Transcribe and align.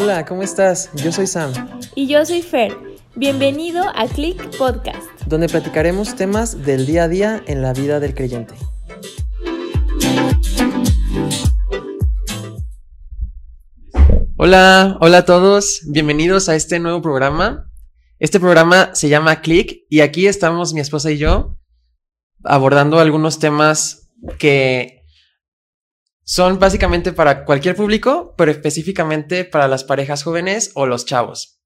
Hola, 0.00 0.24
¿cómo 0.24 0.44
estás? 0.44 0.90
Yo 0.94 1.10
soy 1.10 1.26
Sam. 1.26 1.52
Y 1.96 2.06
yo 2.06 2.24
soy 2.24 2.40
Fer. 2.40 2.72
Bienvenido 3.16 3.82
a 3.96 4.06
Click 4.06 4.56
Podcast, 4.56 5.02
donde 5.26 5.48
platicaremos 5.48 6.14
temas 6.14 6.64
del 6.64 6.86
día 6.86 7.02
a 7.02 7.08
día 7.08 7.42
en 7.48 7.62
la 7.62 7.72
vida 7.72 7.98
del 7.98 8.14
creyente. 8.14 8.54
Hola, 14.36 14.98
hola 15.00 15.18
a 15.18 15.24
todos, 15.24 15.80
bienvenidos 15.88 16.48
a 16.48 16.54
este 16.54 16.78
nuevo 16.78 17.02
programa. 17.02 17.68
Este 18.20 18.38
programa 18.38 18.94
se 18.94 19.08
llama 19.08 19.40
Click 19.40 19.80
y 19.90 19.98
aquí 19.98 20.28
estamos 20.28 20.74
mi 20.74 20.80
esposa 20.80 21.10
y 21.10 21.18
yo 21.18 21.58
abordando 22.44 23.00
algunos 23.00 23.40
temas 23.40 24.12
que 24.38 24.97
son 26.28 26.58
básicamente 26.58 27.14
para 27.14 27.46
cualquier 27.46 27.74
público, 27.74 28.34
pero 28.36 28.50
específicamente 28.50 29.46
para 29.46 29.66
las 29.66 29.82
parejas 29.82 30.22
jóvenes 30.22 30.72
o 30.74 30.84
los 30.84 31.06
chavos. 31.06 31.62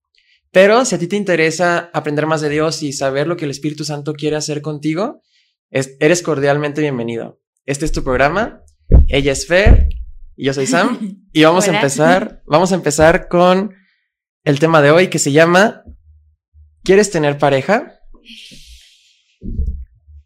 Pero 0.52 0.84
si 0.84 0.94
a 0.94 1.00
ti 1.00 1.08
te 1.08 1.16
interesa 1.16 1.90
aprender 1.92 2.26
más 2.26 2.42
de 2.42 2.48
Dios 2.48 2.84
y 2.84 2.92
saber 2.92 3.26
lo 3.26 3.36
que 3.36 3.44
el 3.44 3.50
Espíritu 3.50 3.84
Santo 3.84 4.14
quiere 4.14 4.36
hacer 4.36 4.62
contigo, 4.62 5.20
eres 5.68 6.22
cordialmente 6.22 6.80
bienvenido. 6.80 7.40
Este 7.66 7.84
es 7.84 7.90
tu 7.90 8.04
programa. 8.04 8.62
Ella 9.08 9.32
es 9.32 9.48
Fer 9.48 9.88
y 10.36 10.46
yo 10.46 10.54
soy 10.54 10.68
Sam. 10.68 11.18
Y 11.32 11.42
vamos 11.42 11.66
a 11.66 11.74
empezar, 11.74 12.44
vamos 12.46 12.70
a 12.70 12.76
empezar 12.76 13.26
con 13.26 13.74
el 14.44 14.60
tema 14.60 14.80
de 14.80 14.92
hoy 14.92 15.08
que 15.08 15.18
se 15.18 15.32
llama 15.32 15.82
¿Quieres 16.84 17.10
tener 17.10 17.36
pareja? 17.36 17.98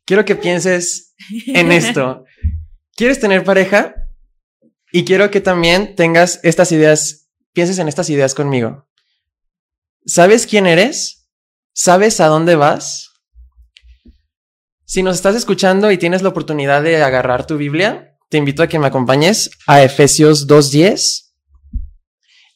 Quiero 0.04 0.26
que 0.26 0.37
pienses 0.37 1.14
en 1.46 1.73
esto. 1.73 2.24
¿Quieres 2.96 3.18
tener 3.18 3.42
pareja? 3.42 3.95
Y 4.92 5.04
quiero 5.04 5.30
que 5.30 5.40
también 5.40 5.96
tengas 5.96 6.40
estas 6.42 6.72
ideas, 6.72 7.29
pienses 7.52 7.79
en 7.79 7.88
estas 7.88 8.09
ideas 8.10 8.34
conmigo. 8.34 8.88
¿Sabes 10.04 10.46
quién 10.46 10.66
eres? 10.66 11.29
¿Sabes 11.73 12.20
a 12.20 12.26
dónde 12.26 12.54
vas? 12.54 13.10
Si 14.84 15.02
nos 15.02 15.16
estás 15.16 15.34
escuchando 15.34 15.90
y 15.90 15.98
tienes 15.98 16.23
la 16.23 16.29
oportunidad 16.29 16.82
de 16.82 17.02
agarrar 17.02 17.46
tu 17.46 17.57
Biblia, 17.57 18.16
te 18.30 18.38
invito 18.38 18.62
a 18.62 18.68
que 18.68 18.79
me 18.79 18.87
acompañes 18.87 19.51
a 19.66 19.82
Efesios 19.82 20.46
2.10. 20.46 21.32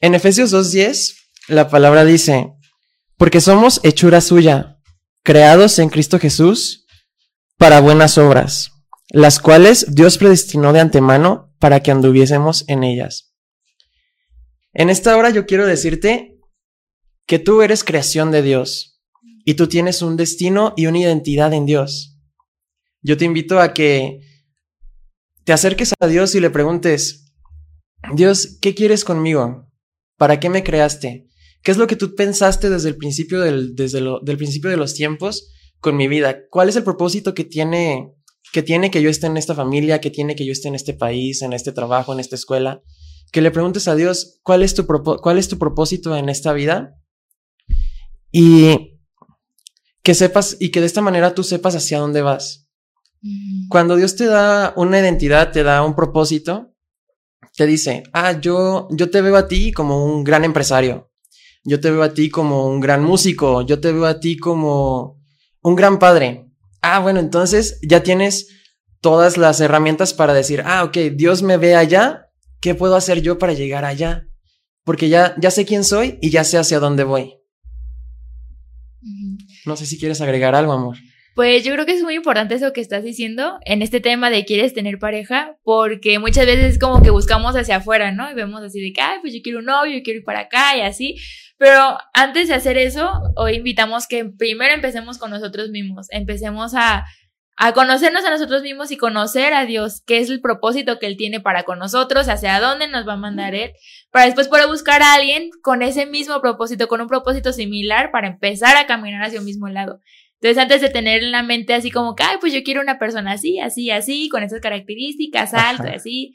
En 0.00 0.14
Efesios 0.14 0.52
2.10, 0.52 1.16
la 1.48 1.68
palabra 1.68 2.04
dice, 2.04 2.52
porque 3.16 3.40
somos 3.40 3.80
hechura 3.82 4.20
suya, 4.20 4.78
creados 5.24 5.78
en 5.78 5.88
Cristo 5.88 6.18
Jesús 6.18 6.86
para 7.58 7.80
buenas 7.80 8.16
obras, 8.16 8.70
las 9.08 9.40
cuales 9.40 9.94
Dios 9.94 10.16
predestinó 10.16 10.72
de 10.72 10.80
antemano 10.80 11.49
para 11.60 11.80
que 11.80 11.92
anduviésemos 11.92 12.64
en 12.68 12.82
ellas. 12.82 13.32
En 14.72 14.90
esta 14.90 15.16
hora 15.16 15.30
yo 15.30 15.46
quiero 15.46 15.66
decirte 15.66 16.38
que 17.26 17.38
tú 17.38 17.62
eres 17.62 17.84
creación 17.84 18.32
de 18.32 18.42
Dios 18.42 19.00
y 19.44 19.54
tú 19.54 19.68
tienes 19.68 20.02
un 20.02 20.16
destino 20.16 20.74
y 20.76 20.86
una 20.86 20.98
identidad 20.98 21.52
en 21.52 21.66
Dios. 21.66 22.18
Yo 23.02 23.16
te 23.16 23.24
invito 23.24 23.60
a 23.60 23.72
que 23.72 24.20
te 25.44 25.52
acerques 25.52 25.92
a 25.98 26.06
Dios 26.06 26.34
y 26.34 26.40
le 26.40 26.50
preguntes, 26.50 27.32
Dios, 28.14 28.58
¿qué 28.60 28.74
quieres 28.74 29.04
conmigo? 29.04 29.68
¿Para 30.16 30.40
qué 30.40 30.48
me 30.48 30.64
creaste? 30.64 31.28
¿Qué 31.62 31.70
es 31.70 31.76
lo 31.76 31.86
que 31.86 31.96
tú 31.96 32.14
pensaste 32.14 32.70
desde 32.70 32.88
el 32.88 32.96
principio 32.96 33.40
del, 33.40 33.74
desde 33.74 34.00
del 34.22 34.36
principio 34.36 34.70
de 34.70 34.76
los 34.76 34.94
tiempos 34.94 35.52
con 35.78 35.96
mi 35.96 36.08
vida? 36.08 36.48
¿Cuál 36.50 36.68
es 36.68 36.76
el 36.76 36.84
propósito 36.84 37.34
que 37.34 37.44
tiene, 37.44 38.14
que 38.52 38.62
tiene 38.62 38.90
que 38.90 39.02
yo 39.02 39.10
esté 39.10 39.26
en 39.26 39.36
esta 39.36 39.54
familia, 39.54 40.00
que 40.00 40.10
tiene 40.10 40.34
que 40.36 40.44
yo 40.44 40.52
esté 40.52 40.68
en 40.68 40.74
este 40.74 40.94
país, 40.94 41.42
en 41.42 41.52
este 41.52 41.72
trabajo, 41.72 42.12
en 42.12 42.20
esta 42.20 42.36
escuela? 42.36 42.82
Que 43.32 43.40
le 43.40 43.50
preguntes 43.50 43.88
a 43.88 43.94
Dios, 43.94 44.40
¿cuál 44.42 44.62
es 44.62 44.74
tu, 44.74 44.86
cuál 44.86 45.38
es 45.38 45.48
tu 45.48 45.58
propósito 45.58 46.16
en 46.16 46.28
esta 46.28 46.52
vida? 46.52 46.96
Y 48.32 48.98
que 50.02 50.14
sepas, 50.14 50.56
y 50.58 50.70
que 50.70 50.80
de 50.80 50.86
esta 50.86 51.02
manera 51.02 51.34
tú 51.34 51.44
sepas 51.44 51.74
hacia 51.76 51.98
dónde 51.98 52.22
vas. 52.22 52.68
Cuando 53.68 53.96
Dios 53.96 54.16
te 54.16 54.24
da 54.26 54.72
una 54.76 54.98
identidad, 54.98 55.52
te 55.52 55.62
da 55.62 55.82
un 55.84 55.94
propósito, 55.94 56.74
te 57.54 57.66
dice, 57.66 58.04
ah, 58.12 58.40
yo, 58.40 58.88
yo 58.90 59.10
te 59.10 59.20
veo 59.20 59.36
a 59.36 59.46
ti 59.46 59.72
como 59.72 60.04
un 60.04 60.24
gran 60.24 60.44
empresario, 60.44 61.10
yo 61.64 61.80
te 61.80 61.90
veo 61.90 62.02
a 62.02 62.14
ti 62.14 62.30
como 62.30 62.66
un 62.66 62.80
gran 62.80 63.04
músico, 63.04 63.62
yo 63.62 63.80
te 63.80 63.92
veo 63.92 64.06
a 64.06 64.20
ti 64.20 64.38
como 64.38 65.20
un 65.62 65.76
gran 65.76 65.98
padre. 65.98 66.49
Ah, 66.92 66.98
bueno, 66.98 67.20
entonces 67.20 67.78
ya 67.82 68.02
tienes 68.02 68.48
todas 69.00 69.36
las 69.36 69.60
herramientas 69.60 70.12
para 70.12 70.34
decir, 70.34 70.64
ah, 70.66 70.82
ok, 70.82 70.96
Dios 71.14 71.40
me 71.40 71.56
ve 71.56 71.76
allá, 71.76 72.26
¿qué 72.60 72.74
puedo 72.74 72.96
hacer 72.96 73.22
yo 73.22 73.38
para 73.38 73.52
llegar 73.52 73.84
allá? 73.84 74.26
Porque 74.82 75.08
ya, 75.08 75.36
ya 75.38 75.52
sé 75.52 75.64
quién 75.64 75.84
soy 75.84 76.18
y 76.20 76.30
ya 76.30 76.42
sé 76.42 76.58
hacia 76.58 76.80
dónde 76.80 77.04
voy. 77.04 77.36
No 79.66 79.76
sé 79.76 79.86
si 79.86 80.00
quieres 80.00 80.20
agregar 80.20 80.56
algo, 80.56 80.72
amor. 80.72 80.96
Pues 81.40 81.64
yo 81.64 81.72
creo 81.72 81.86
que 81.86 81.94
es 81.94 82.02
muy 82.02 82.16
importante 82.16 82.54
eso 82.54 82.74
que 82.74 82.82
estás 82.82 83.02
diciendo 83.02 83.58
en 83.64 83.80
este 83.80 84.00
tema 84.00 84.28
de 84.28 84.44
quieres 84.44 84.74
tener 84.74 84.98
pareja, 84.98 85.56
porque 85.62 86.18
muchas 86.18 86.44
veces 86.44 86.74
es 86.74 86.78
como 86.78 87.00
que 87.02 87.08
buscamos 87.08 87.56
hacia 87.56 87.76
afuera, 87.76 88.12
¿no? 88.12 88.30
Y 88.30 88.34
vemos 88.34 88.62
así 88.62 88.78
de 88.78 88.92
que, 88.92 89.00
ay, 89.00 89.20
pues 89.22 89.32
yo 89.32 89.40
quiero 89.42 89.60
un 89.60 89.64
novio, 89.64 89.96
yo 89.96 90.02
quiero 90.02 90.18
ir 90.18 90.24
para 90.26 90.40
acá 90.40 90.76
y 90.76 90.82
así. 90.82 91.16
Pero 91.56 91.96
antes 92.12 92.48
de 92.48 92.52
hacer 92.52 92.76
eso, 92.76 93.10
hoy 93.36 93.54
invitamos 93.54 94.06
que 94.06 94.26
primero 94.26 94.74
empecemos 94.74 95.16
con 95.16 95.30
nosotros 95.30 95.70
mismos, 95.70 96.08
empecemos 96.10 96.74
a, 96.74 97.06
a 97.56 97.72
conocernos 97.72 98.22
a 98.26 98.30
nosotros 98.30 98.60
mismos 98.60 98.90
y 98.90 98.98
conocer 98.98 99.54
a 99.54 99.64
Dios, 99.64 100.02
qué 100.06 100.18
es 100.18 100.28
el 100.28 100.42
propósito 100.42 100.98
que 100.98 101.06
Él 101.06 101.16
tiene 101.16 101.40
para 101.40 101.62
con 101.62 101.78
nosotros, 101.78 102.28
hacia 102.28 102.60
dónde 102.60 102.86
nos 102.86 103.08
va 103.08 103.14
a 103.14 103.16
mandar 103.16 103.54
Él, 103.54 103.72
para 104.10 104.26
después 104.26 104.48
poder 104.48 104.66
buscar 104.66 105.00
a 105.00 105.14
alguien 105.14 105.48
con 105.62 105.80
ese 105.80 106.04
mismo 106.04 106.42
propósito, 106.42 106.86
con 106.86 107.00
un 107.00 107.08
propósito 107.08 107.54
similar, 107.54 108.10
para 108.10 108.28
empezar 108.28 108.76
a 108.76 108.86
caminar 108.86 109.22
hacia 109.22 109.38
un 109.38 109.46
mismo 109.46 109.68
lado. 109.68 110.00
Entonces, 110.40 110.62
antes 110.62 110.80
de 110.80 110.88
tener 110.88 111.22
en 111.22 111.32
la 111.32 111.42
mente 111.42 111.74
así 111.74 111.90
como 111.90 112.14
que, 112.14 112.22
ay, 112.22 112.36
pues 112.40 112.54
yo 112.54 112.62
quiero 112.62 112.80
una 112.80 112.98
persona 112.98 113.32
así, 113.32 113.60
así, 113.60 113.90
así, 113.90 114.30
con 114.30 114.42
esas 114.42 114.60
características, 114.60 115.52
alto, 115.52 115.84
así. 115.94 116.34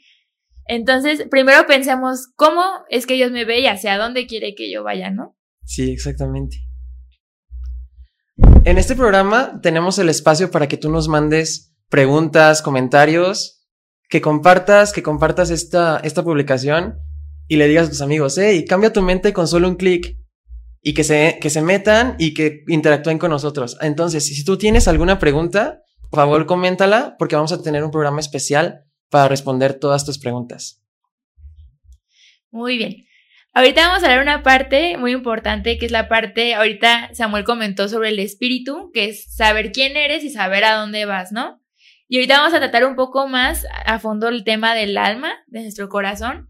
Entonces, 0.68 1.26
primero 1.28 1.66
pensemos 1.66 2.28
cómo 2.36 2.62
es 2.88 3.04
que 3.06 3.14
Dios 3.14 3.32
me 3.32 3.44
ve 3.44 3.60
y 3.60 3.66
hacia 3.66 3.98
dónde 3.98 4.28
quiere 4.28 4.54
que 4.54 4.70
yo 4.70 4.84
vaya, 4.84 5.10
¿no? 5.10 5.36
Sí, 5.64 5.90
exactamente. 5.90 6.58
En 8.64 8.78
este 8.78 8.94
programa 8.94 9.60
tenemos 9.60 9.98
el 9.98 10.08
espacio 10.08 10.52
para 10.52 10.68
que 10.68 10.76
tú 10.76 10.88
nos 10.88 11.08
mandes 11.08 11.74
preguntas, 11.88 12.62
comentarios, 12.62 13.66
que 14.08 14.20
compartas, 14.20 14.92
que 14.92 15.02
compartas 15.02 15.50
esta, 15.50 15.98
esta 16.04 16.22
publicación 16.22 16.98
y 17.48 17.56
le 17.56 17.66
digas 17.66 17.88
a 17.88 17.90
tus 17.90 18.02
amigos, 18.02 18.38
hey, 18.38 18.64
cambia 18.68 18.92
tu 18.92 19.02
mente 19.02 19.32
con 19.32 19.48
solo 19.48 19.68
un 19.68 19.76
clic 19.76 20.16
y 20.86 20.94
que 20.94 21.02
se, 21.02 21.40
que 21.40 21.50
se 21.50 21.62
metan 21.62 22.14
y 22.16 22.32
que 22.32 22.62
interactúen 22.68 23.18
con 23.18 23.32
nosotros. 23.32 23.76
Entonces, 23.80 24.24
si 24.24 24.44
tú 24.44 24.56
tienes 24.56 24.86
alguna 24.86 25.18
pregunta, 25.18 25.82
por 26.12 26.20
favor, 26.20 26.46
coméntala 26.46 27.16
porque 27.18 27.34
vamos 27.34 27.50
a 27.50 27.60
tener 27.60 27.82
un 27.82 27.90
programa 27.90 28.20
especial 28.20 28.84
para 29.10 29.26
responder 29.26 29.74
todas 29.80 30.06
tus 30.06 30.20
preguntas. 30.20 30.80
Muy 32.52 32.78
bien. 32.78 33.04
Ahorita 33.52 33.88
vamos 33.88 34.04
a 34.04 34.06
hablar 34.06 34.22
una 34.22 34.44
parte 34.44 34.96
muy 34.96 35.10
importante, 35.10 35.76
que 35.76 35.86
es 35.86 35.90
la 35.90 36.06
parte, 36.06 36.54
ahorita 36.54 37.10
Samuel 37.14 37.42
comentó 37.42 37.88
sobre 37.88 38.10
el 38.10 38.20
espíritu, 38.20 38.92
que 38.94 39.06
es 39.06 39.34
saber 39.34 39.72
quién 39.72 39.96
eres 39.96 40.22
y 40.22 40.30
saber 40.30 40.62
a 40.62 40.76
dónde 40.76 41.04
vas, 41.04 41.32
¿no? 41.32 41.60
Y 42.06 42.18
ahorita 42.18 42.38
vamos 42.38 42.54
a 42.54 42.60
tratar 42.60 42.84
un 42.84 42.94
poco 42.94 43.26
más 43.26 43.66
a 43.86 43.98
fondo 43.98 44.28
el 44.28 44.44
tema 44.44 44.76
del 44.76 44.96
alma, 44.98 45.32
de 45.48 45.62
nuestro 45.62 45.88
corazón. 45.88 46.48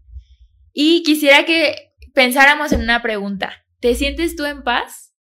Y 0.73 1.01
quisiera 1.01 1.43
que 1.43 1.95
pensáramos 2.13 2.71
en 2.71 2.81
una 2.81 3.01
pregunta. 3.01 3.63
¿Te 3.79 3.95
sientes 3.95 4.35
tú 4.35 4.45
en 4.45 4.63
paz? 4.63 5.13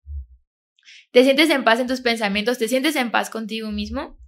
¿Te 1.12 1.24
sientes 1.24 1.50
en 1.50 1.64
paz 1.64 1.80
en 1.80 1.86
tus 1.86 2.00
pensamientos? 2.00 2.58
¿Te 2.58 2.68
sientes 2.68 2.96
en 2.96 3.10
paz 3.10 3.30
contigo 3.30 3.70
mismo? 3.70 4.18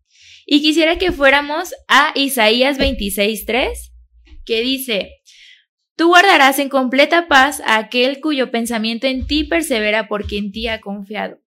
Y 0.47 0.63
quisiera 0.63 0.99
que 0.99 1.13
fuéramos 1.13 1.75
a 1.89 2.13
Isaías 2.15 2.79
26.3, 2.79 3.93
que 4.45 4.61
dice, 4.63 5.19
Tú 5.99 6.07
guardarás 6.07 6.61
en 6.61 6.69
completa 6.69 7.27
paz 7.27 7.61
a 7.67 7.77
aquel 7.77 8.21
cuyo 8.21 8.53
pensamiento 8.53 9.09
en 9.09 9.27
ti 9.27 9.43
persevera 9.43 10.07
porque 10.07 10.39
en 10.39 10.53
ti 10.53 10.69
ha 10.69 10.81
confiado. 10.81 11.41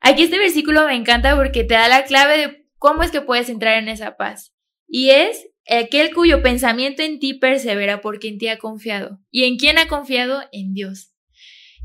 Aquí 0.00 0.22
este 0.22 0.38
versículo 0.38 0.86
me 0.86 0.94
encanta 0.94 1.34
porque 1.34 1.64
te 1.64 1.74
da 1.74 1.88
la 1.88 2.04
clave 2.04 2.38
de 2.38 2.66
cómo 2.78 3.02
es 3.02 3.10
que 3.10 3.22
puedes 3.22 3.48
entrar 3.48 3.82
en 3.82 3.88
esa 3.88 4.16
paz. 4.16 4.54
Y 4.86 5.10
es 5.10 5.48
aquel 5.68 6.14
cuyo 6.14 6.42
pensamiento 6.42 7.02
en 7.02 7.18
ti 7.18 7.34
persevera 7.34 8.00
porque 8.00 8.28
en 8.28 8.38
ti 8.38 8.46
ha 8.46 8.58
confiado. 8.58 9.18
¿Y 9.32 9.44
en 9.44 9.56
quién 9.56 9.78
ha 9.78 9.88
confiado? 9.88 10.44
En 10.52 10.74
Dios. 10.74 11.11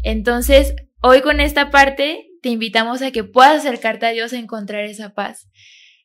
Entonces, 0.03 0.75
hoy 1.01 1.21
con 1.21 1.39
esta 1.39 1.69
parte 1.69 2.29
te 2.41 2.49
invitamos 2.49 3.01
a 3.01 3.11
que 3.11 3.23
puedas 3.23 3.59
acercarte 3.59 4.05
a 4.05 4.11
Dios 4.11 4.33
a 4.33 4.37
encontrar 4.37 4.85
esa 4.85 5.13
paz. 5.13 5.49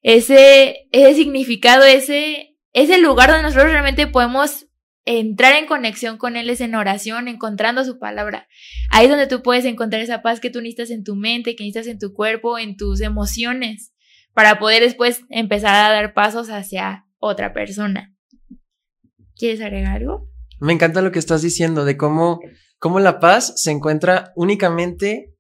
Ese, 0.03 0.89
ese 0.91 1.15
significado, 1.15 1.85
ese, 1.85 2.57
ese 2.73 2.99
lugar 2.99 3.31
donde 3.31 3.45
nosotros 3.45 3.71
realmente 3.71 4.07
podemos 4.07 4.67
entrar 5.05 5.55
en 5.55 5.67
conexión 5.67 6.17
con 6.17 6.37
Él 6.37 6.51
es 6.51 6.61
en 6.61 6.75
oración, 6.75 7.29
encontrando 7.29 7.85
su 7.85 7.99
palabra. 7.99 8.49
Ahí 8.91 9.05
es 9.05 9.11
donde 9.11 9.27
tú 9.27 9.43
puedes 9.43 9.65
encontrar 9.65 10.03
esa 10.03 10.23
paz 10.23 10.41
que 10.41 10.51
tú 10.51 10.61
necesitas 10.61 10.91
en 10.91 11.05
tu 11.05 11.17
mente, 11.17 11.57
que 11.57 11.65
necesitas 11.65 11.89
en 11.89 11.99
tu 11.99 12.13
cuerpo, 12.13 12.59
en 12.59 12.77
tus 12.77 13.01
emociones, 13.01 13.93
para 14.33 14.59
poder 14.59 14.83
después 14.83 15.23
empezar 15.29 15.75
a 15.75 15.93
dar 15.93 16.15
pasos 16.15 16.51
hacia 16.51 17.07
otra 17.19 17.53
persona. 17.53 18.15
¿Quieres 19.37 19.61
agregar 19.61 19.97
algo? 19.97 20.32
Me 20.63 20.73
encanta 20.73 21.03
lo 21.03 21.11
que 21.11 21.19
estás 21.19 21.43
diciendo 21.43 21.85
de 21.85 21.97
cómo, 21.97 22.39
cómo 22.79 23.01
la 23.01 23.19
paz 23.19 23.55
se 23.57 23.73
encuentra 23.73 24.33
únicamente 24.37 25.37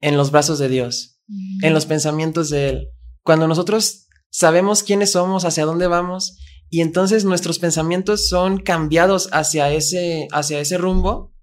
en 0.00 0.16
los 0.16 0.30
brazos 0.30 0.60
de 0.60 0.68
Dios, 0.68 1.20
en 1.60 1.74
los 1.74 1.86
pensamientos 1.86 2.48
de 2.48 2.68
Él. 2.68 2.88
Cuando 3.24 3.48
nosotros 3.48 4.06
sabemos 4.30 4.84
quiénes 4.84 5.10
somos, 5.10 5.44
hacia 5.44 5.64
dónde 5.64 5.88
vamos, 5.88 6.36
y 6.70 6.82
entonces 6.82 7.24
nuestros 7.24 7.58
pensamientos 7.58 8.28
son 8.28 8.58
cambiados 8.58 9.28
hacia 9.32 9.72
ese, 9.72 10.28
hacia 10.30 10.60
ese 10.60 10.78
rumbo, 10.78 11.34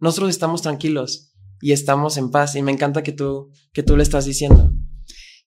nosotros 0.00 0.30
estamos 0.30 0.60
tranquilos 0.60 1.32
y 1.60 1.70
estamos 1.70 2.16
en 2.16 2.32
paz. 2.32 2.56
Y 2.56 2.62
me 2.62 2.72
encanta 2.72 3.04
que 3.04 3.12
tú, 3.12 3.52
que 3.72 3.84
tú 3.84 3.96
le 3.96 4.02
estás 4.02 4.24
diciendo. 4.24 4.72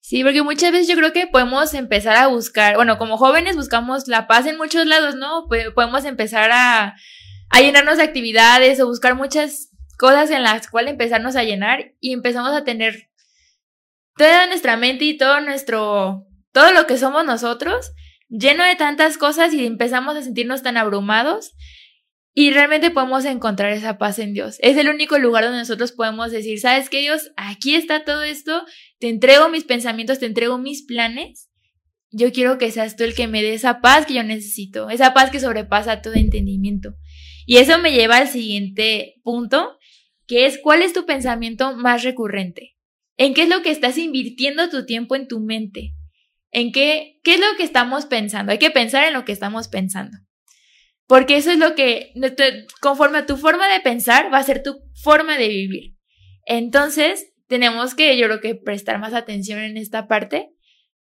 Sí, 0.06 0.22
porque 0.22 0.42
muchas 0.42 0.70
veces 0.70 0.86
yo 0.86 0.96
creo 0.96 1.14
que 1.14 1.26
podemos 1.26 1.72
empezar 1.72 2.14
a 2.16 2.26
buscar, 2.26 2.76
bueno, 2.76 2.98
como 2.98 3.16
jóvenes 3.16 3.56
buscamos 3.56 4.06
la 4.06 4.26
paz 4.26 4.44
en 4.44 4.58
muchos 4.58 4.84
lados, 4.84 5.14
¿no? 5.14 5.46
Podemos 5.48 6.04
empezar 6.04 6.50
a, 6.52 6.94
llenarnos 7.58 7.96
de 7.96 8.02
actividades 8.02 8.78
o 8.80 8.86
buscar 8.86 9.14
muchas 9.14 9.70
cosas 9.96 10.30
en 10.30 10.42
las 10.42 10.68
cuales 10.68 10.92
empezarnos 10.92 11.36
a 11.36 11.44
llenar 11.44 11.94
y 12.00 12.12
empezamos 12.12 12.52
a 12.52 12.64
tener 12.64 13.08
toda 14.18 14.46
nuestra 14.46 14.76
mente 14.76 15.06
y 15.06 15.16
todo 15.16 15.40
nuestro, 15.40 16.26
todo 16.52 16.70
lo 16.74 16.86
que 16.86 16.98
somos 16.98 17.24
nosotros 17.24 17.92
lleno 18.28 18.62
de 18.62 18.76
tantas 18.76 19.16
cosas 19.16 19.54
y 19.54 19.64
empezamos 19.64 20.16
a 20.16 20.22
sentirnos 20.22 20.62
tan 20.62 20.76
abrumados 20.76 21.54
y 22.36 22.50
realmente 22.50 22.90
podemos 22.90 23.24
encontrar 23.24 23.70
esa 23.70 23.96
paz 23.96 24.18
en 24.18 24.34
Dios. 24.34 24.56
Es 24.58 24.76
el 24.76 24.88
único 24.88 25.18
lugar 25.18 25.44
donde 25.44 25.60
nosotros 25.60 25.92
podemos 25.92 26.32
decir, 26.32 26.58
¿sabes 26.58 26.90
qué 26.90 26.98
Dios? 26.98 27.30
Aquí 27.36 27.76
está 27.76 28.04
todo 28.04 28.24
esto, 28.24 28.64
te 29.04 29.10
entrego 29.10 29.50
mis 29.50 29.64
pensamientos, 29.64 30.18
te 30.18 30.24
entrego 30.24 30.56
mis 30.56 30.82
planes. 30.82 31.50
Yo 32.10 32.32
quiero 32.32 32.56
que 32.56 32.70
seas 32.70 32.96
tú 32.96 33.04
el 33.04 33.14
que 33.14 33.28
me 33.28 33.42
dé 33.42 33.52
esa 33.52 33.82
paz 33.82 34.06
que 34.06 34.14
yo 34.14 34.22
necesito, 34.22 34.88
esa 34.88 35.12
paz 35.12 35.30
que 35.30 35.40
sobrepasa 35.40 36.00
todo 36.00 36.14
entendimiento. 36.14 36.94
Y 37.44 37.58
eso 37.58 37.78
me 37.78 37.92
lleva 37.92 38.16
al 38.16 38.28
siguiente 38.28 39.16
punto, 39.22 39.76
que 40.26 40.46
es 40.46 40.58
cuál 40.58 40.80
es 40.80 40.94
tu 40.94 41.04
pensamiento 41.04 41.76
más 41.76 42.02
recurrente. 42.02 42.78
¿En 43.18 43.34
qué 43.34 43.42
es 43.42 43.50
lo 43.50 43.60
que 43.60 43.72
estás 43.72 43.98
invirtiendo 43.98 44.70
tu 44.70 44.86
tiempo 44.86 45.16
en 45.16 45.28
tu 45.28 45.38
mente? 45.38 45.92
¿En 46.50 46.72
qué, 46.72 47.20
qué 47.22 47.34
es 47.34 47.40
lo 47.40 47.58
que 47.58 47.64
estamos 47.64 48.06
pensando? 48.06 48.52
Hay 48.52 48.58
que 48.58 48.70
pensar 48.70 49.06
en 49.06 49.12
lo 49.12 49.26
que 49.26 49.32
estamos 49.32 49.68
pensando. 49.68 50.16
Porque 51.06 51.36
eso 51.36 51.50
es 51.50 51.58
lo 51.58 51.74
que, 51.74 52.14
conforme 52.80 53.18
a 53.18 53.26
tu 53.26 53.36
forma 53.36 53.70
de 53.70 53.80
pensar, 53.80 54.32
va 54.32 54.38
a 54.38 54.44
ser 54.44 54.62
tu 54.62 54.80
forma 54.94 55.36
de 55.36 55.48
vivir. 55.48 55.94
Entonces, 56.46 57.33
tenemos 57.46 57.94
que, 57.94 58.16
yo 58.16 58.26
creo 58.26 58.40
que 58.40 58.54
prestar 58.54 58.98
más 58.98 59.14
atención 59.14 59.60
en 59.60 59.76
esta 59.76 60.06
parte 60.08 60.50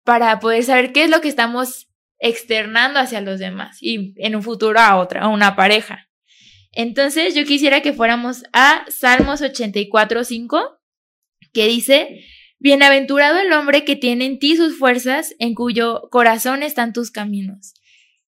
para 0.04 0.38
poder 0.40 0.64
saber 0.64 0.92
qué 0.92 1.04
es 1.04 1.10
lo 1.10 1.20
que 1.20 1.28
estamos 1.28 1.88
externando 2.18 2.98
hacia 3.00 3.20
los 3.20 3.38
demás 3.38 3.78
y 3.80 4.14
en 4.16 4.36
un 4.36 4.42
futuro 4.42 4.78
a 4.78 4.96
otra, 4.96 5.22
a 5.22 5.28
una 5.28 5.56
pareja. 5.56 6.08
Entonces, 6.72 7.34
yo 7.34 7.44
quisiera 7.44 7.82
que 7.82 7.92
fuéramos 7.92 8.44
a 8.52 8.84
Salmos 8.88 9.40
84.5, 9.40 10.78
que 11.52 11.66
dice, 11.66 12.24
Bienaventurado 12.62 13.38
el 13.38 13.50
hombre 13.54 13.84
que 13.84 13.96
tiene 13.96 14.26
en 14.26 14.38
ti 14.38 14.54
sus 14.54 14.78
fuerzas, 14.78 15.34
en 15.38 15.54
cuyo 15.54 16.08
corazón 16.10 16.62
están 16.62 16.92
tus 16.92 17.10
caminos. 17.10 17.72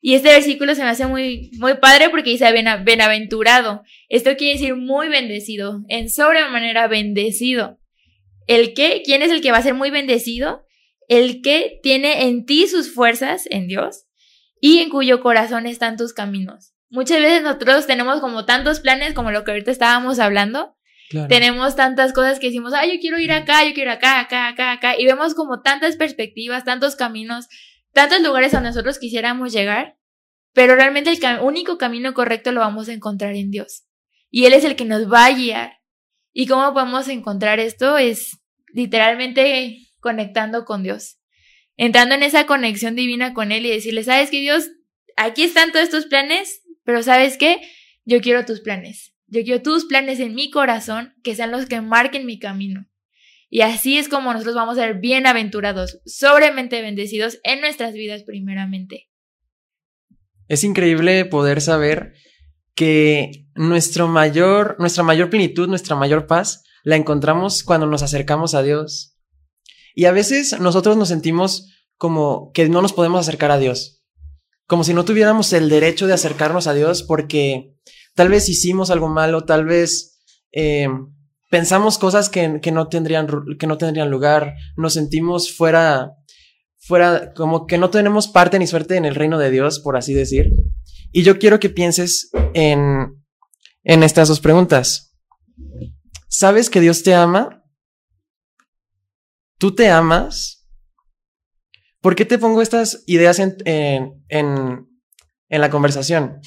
Y 0.01 0.15
este 0.15 0.27
versículo 0.27 0.75
se 0.75 0.83
me 0.83 0.89
hace 0.89 1.07
muy, 1.07 1.51
muy 1.59 1.75
padre 1.75 2.09
porque 2.09 2.31
dice 2.31 2.51
bienaventurado. 2.83 3.83
Esto 4.09 4.35
quiere 4.35 4.59
decir 4.59 4.75
muy 4.75 5.07
bendecido, 5.07 5.81
en 5.87 6.09
sobremanera 6.09 6.87
bendecido. 6.87 7.79
¿El 8.47 8.73
qué? 8.73 9.03
¿Quién 9.05 9.21
es 9.21 9.31
el 9.31 9.41
que 9.41 9.51
va 9.51 9.57
a 9.57 9.63
ser 9.63 9.73
muy 9.73 9.91
bendecido? 9.91 10.65
El 11.07 11.41
que 11.41 11.79
tiene 11.83 12.23
en 12.23 12.45
ti 12.45 12.67
sus 12.67 12.93
fuerzas, 12.93 13.45
en 13.49 13.67
Dios, 13.67 14.05
y 14.59 14.79
en 14.79 14.89
cuyo 14.89 15.21
corazón 15.21 15.67
están 15.67 15.97
tus 15.97 16.13
caminos. 16.13 16.73
Muchas 16.89 17.19
veces 17.19 17.43
nosotros 17.43 17.85
tenemos 17.85 18.21
como 18.21 18.45
tantos 18.45 18.79
planes 18.79 19.13
como 19.13 19.31
lo 19.31 19.43
que 19.43 19.51
ahorita 19.51 19.71
estábamos 19.71 20.19
hablando. 20.19 20.75
Tenemos 21.29 21.77
tantas 21.77 22.11
cosas 22.11 22.37
que 22.37 22.47
decimos, 22.47 22.73
ah, 22.73 22.85
yo 22.85 22.99
quiero 22.99 23.17
ir 23.17 23.31
acá, 23.31 23.63
yo 23.63 23.73
quiero 23.73 23.91
acá, 23.91 24.19
acá, 24.19 24.49
acá, 24.49 24.73
acá. 24.73 24.99
Y 24.99 25.05
vemos 25.05 25.35
como 25.35 25.61
tantas 25.61 25.95
perspectivas, 25.95 26.65
tantos 26.65 26.97
caminos, 26.97 27.47
tantos 27.93 28.21
lugares 28.21 28.53
a 28.53 28.59
nosotros 28.59 28.99
quisiéramos 28.99 29.53
llegar, 29.53 29.97
pero 30.51 30.75
realmente 30.75 31.11
el 31.11 31.39
único 31.41 31.77
camino 31.77 32.13
correcto 32.13 32.51
lo 32.51 32.59
vamos 32.59 32.89
a 32.89 32.93
encontrar 32.93 33.35
en 33.35 33.51
Dios. 33.51 33.85
Y 34.29 34.45
Él 34.45 34.53
es 34.53 34.65
el 34.65 34.75
que 34.75 34.83
nos 34.83 35.11
va 35.11 35.25
a 35.25 35.31
guiar. 35.31 35.76
¿Y 36.39 36.45
cómo 36.45 36.71
podemos 36.71 37.07
encontrar 37.07 37.59
esto? 37.59 37.97
Es 37.97 38.37
literalmente 38.71 39.79
conectando 39.99 40.65
con 40.65 40.83
Dios. 40.83 41.17
Entrando 41.77 42.13
en 42.13 42.21
esa 42.21 42.45
conexión 42.45 42.95
divina 42.95 43.33
con 43.33 43.51
Él 43.51 43.65
y 43.65 43.71
decirle, 43.71 44.03
¿sabes 44.03 44.29
qué 44.29 44.39
Dios? 44.39 44.69
Aquí 45.15 45.41
están 45.41 45.71
todos 45.71 45.85
estos 45.85 46.05
planes, 46.05 46.61
pero 46.83 47.01
¿sabes 47.01 47.37
qué? 47.39 47.59
Yo 48.05 48.21
quiero 48.21 48.45
tus 48.45 48.61
planes. 48.61 49.15
Yo 49.25 49.41
quiero 49.43 49.63
tus 49.63 49.85
planes 49.85 50.19
en 50.19 50.35
mi 50.35 50.51
corazón, 50.51 51.15
que 51.23 51.33
sean 51.33 51.49
los 51.49 51.65
que 51.65 51.81
marquen 51.81 52.27
mi 52.27 52.37
camino. 52.37 52.87
Y 53.49 53.61
así 53.61 53.97
es 53.97 54.07
como 54.07 54.31
nosotros 54.31 54.53
vamos 54.53 54.77
a 54.77 54.81
ser 54.81 54.99
bienaventurados, 54.99 56.01
sobremente 56.05 56.83
bendecidos 56.83 57.39
en 57.43 57.61
nuestras 57.61 57.93
vidas 57.93 58.21
primeramente. 58.21 59.09
Es 60.47 60.63
increíble 60.63 61.25
poder 61.25 61.61
saber 61.61 62.13
que 62.77 63.49
nuestro 63.55 64.07
mayor, 64.07 64.75
nuestra 64.77 65.03
mayor 65.03 65.31
plenitud, 65.31 65.67
nuestra 65.67 65.95
mayor 65.95 66.27
paz, 66.27 66.63
la 66.83 66.95
encontramos 66.95 67.63
cuando 67.63 67.87
nos 67.87 68.03
acercamos 68.03 68.53
a 68.53 68.61
Dios. 68.61 69.17
Y 69.95 70.05
a 70.05 70.11
veces 70.11 70.57
nosotros 70.59 70.95
nos 70.95 71.07
sentimos 71.09 71.73
como 71.97 72.51
que 72.53 72.69
no 72.69 72.83
nos 72.83 72.93
podemos 72.93 73.19
acercar 73.19 73.49
a 73.49 73.57
Dios, 73.57 74.03
como 74.67 74.83
si 74.83 74.93
no 74.93 75.05
tuviéramos 75.05 75.53
el 75.53 75.69
derecho 75.69 76.05
de 76.05 76.13
acercarnos 76.13 76.67
a 76.67 76.75
Dios 76.75 77.01
porque 77.01 77.75
tal 78.13 78.29
vez 78.29 78.47
hicimos 78.47 78.91
algo 78.91 79.09
malo, 79.09 79.43
tal 79.45 79.65
vez 79.65 80.19
eh, 80.51 80.87
pensamos 81.49 81.97
cosas 81.97 82.29
que, 82.29 82.59
que, 82.61 82.71
no 82.71 82.89
tendrían, 82.89 83.27
que 83.57 83.65
no 83.65 83.79
tendrían 83.79 84.11
lugar, 84.11 84.53
nos 84.75 84.93
sentimos 84.93 85.51
fuera, 85.51 86.11
fuera, 86.77 87.33
como 87.33 87.65
que 87.65 87.79
no 87.79 87.89
tenemos 87.89 88.27
parte 88.27 88.59
ni 88.59 88.67
suerte 88.67 88.97
en 88.97 89.05
el 89.05 89.15
reino 89.15 89.39
de 89.39 89.49
Dios, 89.49 89.79
por 89.79 89.97
así 89.97 90.13
decir. 90.13 90.51
Y 91.11 91.23
yo 91.23 91.39
quiero 91.39 91.59
que 91.59 91.69
pienses 91.69 92.29
en, 92.53 93.23
en 93.83 94.03
estas 94.03 94.27
dos 94.27 94.39
preguntas. 94.39 95.15
¿Sabes 96.27 96.69
que 96.69 96.81
Dios 96.81 97.03
te 97.03 97.15
ama? 97.15 97.63
¿Tú 99.57 99.73
te 99.73 99.89
amas? 99.89 100.67
¿Por 102.01 102.15
qué 102.15 102.25
te 102.25 102.37
pongo 102.37 102.61
estas 102.61 103.03
ideas 103.07 103.39
en, 103.39 103.57
en, 103.65 104.23
en, 104.29 104.87
en 105.49 105.61
la 105.61 105.69
conversación? 105.69 106.39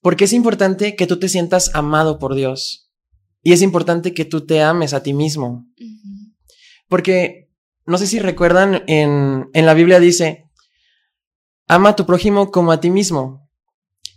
Porque 0.00 0.24
es 0.24 0.32
importante 0.32 0.96
que 0.96 1.06
tú 1.06 1.20
te 1.20 1.28
sientas 1.28 1.74
amado 1.74 2.18
por 2.18 2.34
Dios. 2.34 2.90
Y 3.42 3.52
es 3.52 3.62
importante 3.62 4.14
que 4.14 4.24
tú 4.24 4.46
te 4.46 4.62
ames 4.62 4.94
a 4.94 5.02
ti 5.02 5.14
mismo. 5.14 5.66
Porque, 6.88 7.50
no 7.86 7.98
sé 7.98 8.06
si 8.06 8.18
recuerdan, 8.18 8.82
en, 8.88 9.48
en 9.52 9.66
la 9.66 9.74
Biblia 9.74 10.00
dice, 10.00 10.50
ama 11.68 11.90
a 11.90 11.96
tu 11.96 12.04
prójimo 12.04 12.50
como 12.50 12.72
a 12.72 12.80
ti 12.80 12.90
mismo. 12.90 13.41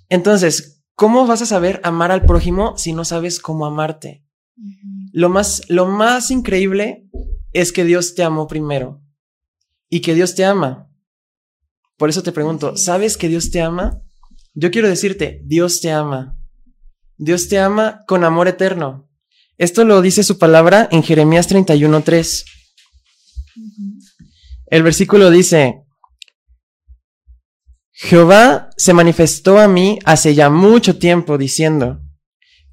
Entonces, 0.09 0.83
¿cómo 0.95 1.25
vas 1.25 1.41
a 1.41 1.45
saber 1.45 1.81
amar 1.83 2.11
al 2.11 2.25
prójimo 2.25 2.77
si 2.77 2.93
no 2.93 3.05
sabes 3.05 3.39
cómo 3.39 3.65
amarte? 3.65 4.23
Lo 5.11 5.29
más, 5.29 5.63
lo 5.69 5.85
más 5.85 6.31
increíble 6.31 7.09
es 7.53 7.71
que 7.71 7.85
Dios 7.85 8.15
te 8.15 8.23
amó 8.23 8.47
primero 8.47 9.01
y 9.89 10.01
que 10.01 10.13
Dios 10.13 10.35
te 10.35 10.45
ama. 10.45 10.89
Por 11.97 12.09
eso 12.09 12.23
te 12.23 12.31
pregunto, 12.31 12.75
¿sabes 12.75 13.17
que 13.17 13.29
Dios 13.29 13.51
te 13.51 13.61
ama? 13.61 14.01
Yo 14.53 14.71
quiero 14.71 14.89
decirte, 14.89 15.41
Dios 15.45 15.81
te 15.81 15.91
ama. 15.91 16.37
Dios 17.17 17.47
te 17.47 17.59
ama 17.59 18.03
con 18.07 18.23
amor 18.23 18.47
eterno. 18.47 19.09
Esto 19.57 19.85
lo 19.85 20.01
dice 20.01 20.23
su 20.23 20.37
palabra 20.37 20.89
en 20.91 21.01
Jeremías 21.01 21.49
31.3. 21.49 22.43
El 24.67 24.83
versículo 24.83 25.29
dice, 25.29 25.84
Jehová 27.97 28.71
se 28.75 28.93
manifestó 28.93 29.57
a 29.57 29.69
mí 29.69 29.99
hace 30.03 30.35
ya 30.35 30.49
mucho 30.49 30.97
tiempo 30.97 31.37
diciendo, 31.37 32.01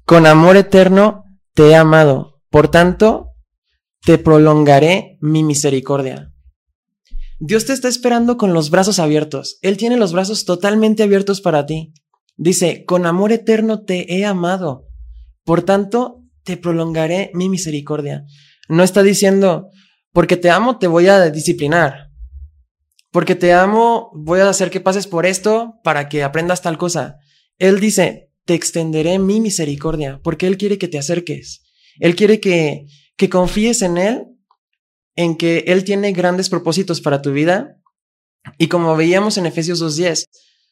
con 0.03 0.25
amor 0.25 0.57
eterno 0.57 1.23
te 1.53 1.69
he 1.69 1.75
amado, 1.75 2.41
por 2.49 2.69
tanto, 2.69 3.29
te 4.01 4.17
prolongaré 4.17 5.17
mi 5.21 5.43
misericordia. 5.43 6.33
Dios 7.39 7.65
te 7.65 7.71
está 7.71 7.87
esperando 7.87 8.35
con 8.35 8.53
los 8.53 8.69
brazos 8.69 8.99
abiertos. 8.99 9.59
Él 9.61 9.77
tiene 9.77 9.95
los 9.95 10.11
brazos 10.11 10.43
totalmente 10.43 11.03
abiertos 11.03 11.39
para 11.39 11.65
ti. 11.65 11.93
Dice, 12.35 12.83
con 12.83 13.05
amor 13.05 13.31
eterno 13.31 13.83
te 13.83 14.17
he 14.17 14.25
amado. 14.25 14.87
Por 15.45 15.61
tanto, 15.61 16.21
te 16.43 16.57
prolongaré 16.57 17.31
mi 17.33 17.47
misericordia. 17.47 18.25
No 18.67 18.83
está 18.83 19.03
diciendo, 19.03 19.69
porque 20.11 20.35
te 20.35 20.49
amo, 20.49 20.79
te 20.79 20.87
voy 20.87 21.07
a 21.07 21.29
disciplinar. 21.29 22.12
Porque 23.13 23.35
te 23.35 23.53
amo, 23.53 24.09
voy 24.15 24.39
a 24.39 24.49
hacer 24.49 24.71
que 24.71 24.81
pases 24.81 25.05
por 25.05 25.27
esto 25.27 25.75
para 25.83 26.09
que 26.09 26.23
aprendas 26.23 26.63
tal 26.63 26.79
cosa. 26.79 27.19
Él 27.59 27.79
dice, 27.79 28.31
te 28.43 28.55
extenderé 28.55 29.19
mi 29.19 29.39
misericordia, 29.39 30.19
porque 30.23 30.47
Él 30.47 30.57
quiere 30.57 30.79
que 30.79 30.87
te 30.87 30.97
acerques. 30.97 31.61
Él 31.99 32.15
quiere 32.15 32.39
que, 32.39 32.87
que 33.15 33.29
confíes 33.29 33.83
en 33.83 33.99
Él, 33.99 34.25
en 35.15 35.37
que 35.37 35.63
Él 35.67 35.83
tiene 35.83 36.11
grandes 36.11 36.49
propósitos 36.49 37.01
para 37.01 37.21
tu 37.21 37.31
vida. 37.31 37.77
Y 38.57 38.67
como 38.67 38.95
veíamos 38.95 39.37
en 39.37 39.45
Efesios 39.45 39.79
2.10, 39.79 40.25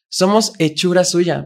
somos 0.10 0.54
hechura 0.58 1.04
suya. 1.04 1.46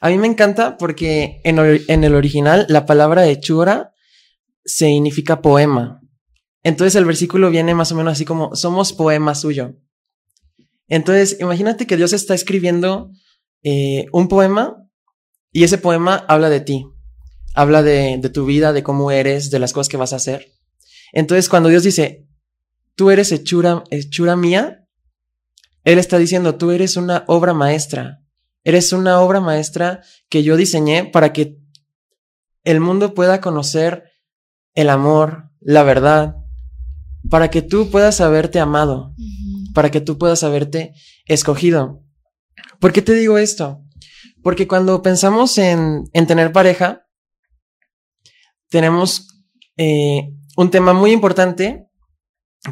A 0.00 0.08
mí 0.08 0.18
me 0.18 0.28
encanta 0.28 0.76
porque 0.76 1.40
en, 1.42 1.58
en 1.58 2.04
el 2.04 2.14
original 2.14 2.64
la 2.68 2.86
palabra 2.86 3.26
hechura 3.26 3.90
significa 4.64 5.42
poema. 5.42 6.00
Entonces 6.62 6.94
el 6.94 7.06
versículo 7.06 7.50
viene 7.50 7.74
más 7.74 7.90
o 7.90 7.96
menos 7.96 8.12
así 8.12 8.24
como, 8.24 8.54
somos 8.54 8.92
poema 8.92 9.34
suyo. 9.34 9.74
Entonces, 10.88 11.36
imagínate 11.40 11.86
que 11.86 11.96
Dios 11.96 12.12
está 12.12 12.34
escribiendo 12.34 13.10
eh, 13.62 14.06
un 14.12 14.28
poema 14.28 14.76
y 15.52 15.64
ese 15.64 15.78
poema 15.78 16.24
habla 16.28 16.48
de 16.48 16.60
ti, 16.60 16.86
habla 17.54 17.82
de, 17.82 18.18
de, 18.18 18.30
tu 18.30 18.46
vida, 18.46 18.72
de 18.72 18.82
cómo 18.82 19.10
eres, 19.10 19.50
de 19.50 19.58
las 19.58 19.72
cosas 19.72 19.88
que 19.88 19.96
vas 19.96 20.12
a 20.12 20.16
hacer. 20.16 20.52
Entonces, 21.12 21.48
cuando 21.48 21.68
Dios 21.68 21.82
dice, 21.82 22.26
tú 22.94 23.10
eres 23.10 23.32
hechura, 23.32 23.84
hechura 23.90 24.36
mía, 24.36 24.86
Él 25.84 25.98
está 25.98 26.18
diciendo, 26.18 26.56
tú 26.56 26.70
eres 26.70 26.96
una 26.96 27.24
obra 27.26 27.54
maestra, 27.54 28.20
eres 28.64 28.92
una 28.92 29.20
obra 29.20 29.40
maestra 29.40 30.02
que 30.28 30.42
yo 30.42 30.56
diseñé 30.56 31.04
para 31.04 31.32
que 31.32 31.58
el 32.64 32.80
mundo 32.80 33.14
pueda 33.14 33.40
conocer 33.40 34.04
el 34.74 34.90
amor, 34.90 35.50
la 35.60 35.82
verdad, 35.82 36.36
para 37.30 37.50
que 37.50 37.62
tú 37.62 37.90
puedas 37.90 38.20
haberte 38.20 38.60
amado, 38.60 39.14
para 39.78 39.92
que 39.92 40.00
tú 40.00 40.18
puedas 40.18 40.42
haberte 40.42 40.92
escogido. 41.26 42.02
¿Por 42.80 42.92
qué 42.92 43.00
te 43.00 43.14
digo 43.14 43.38
esto? 43.38 43.84
Porque 44.42 44.66
cuando 44.66 45.02
pensamos 45.02 45.56
en, 45.56 46.02
en 46.12 46.26
tener 46.26 46.50
pareja, 46.50 47.06
tenemos 48.70 49.28
eh, 49.76 50.34
un 50.56 50.72
tema 50.72 50.94
muy 50.94 51.12
importante 51.12 51.86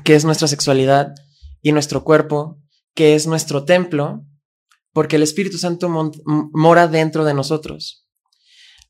que 0.03 0.17
es 0.17 0.25
nuestra 0.25 0.49
sexualidad 0.49 1.15
y 1.63 1.71
nuestro 1.71 2.03
cuerpo, 2.03 2.59
que 2.93 3.15
es 3.15 3.29
nuestro 3.29 3.65
templo, 3.65 4.27
porque 4.93 5.15
el 5.15 5.23
Espíritu 5.23 5.59
Santo 5.59 5.89
mora 6.25 6.89
dentro 6.89 7.25
de 7.25 7.35
nosotros. 7.35 8.09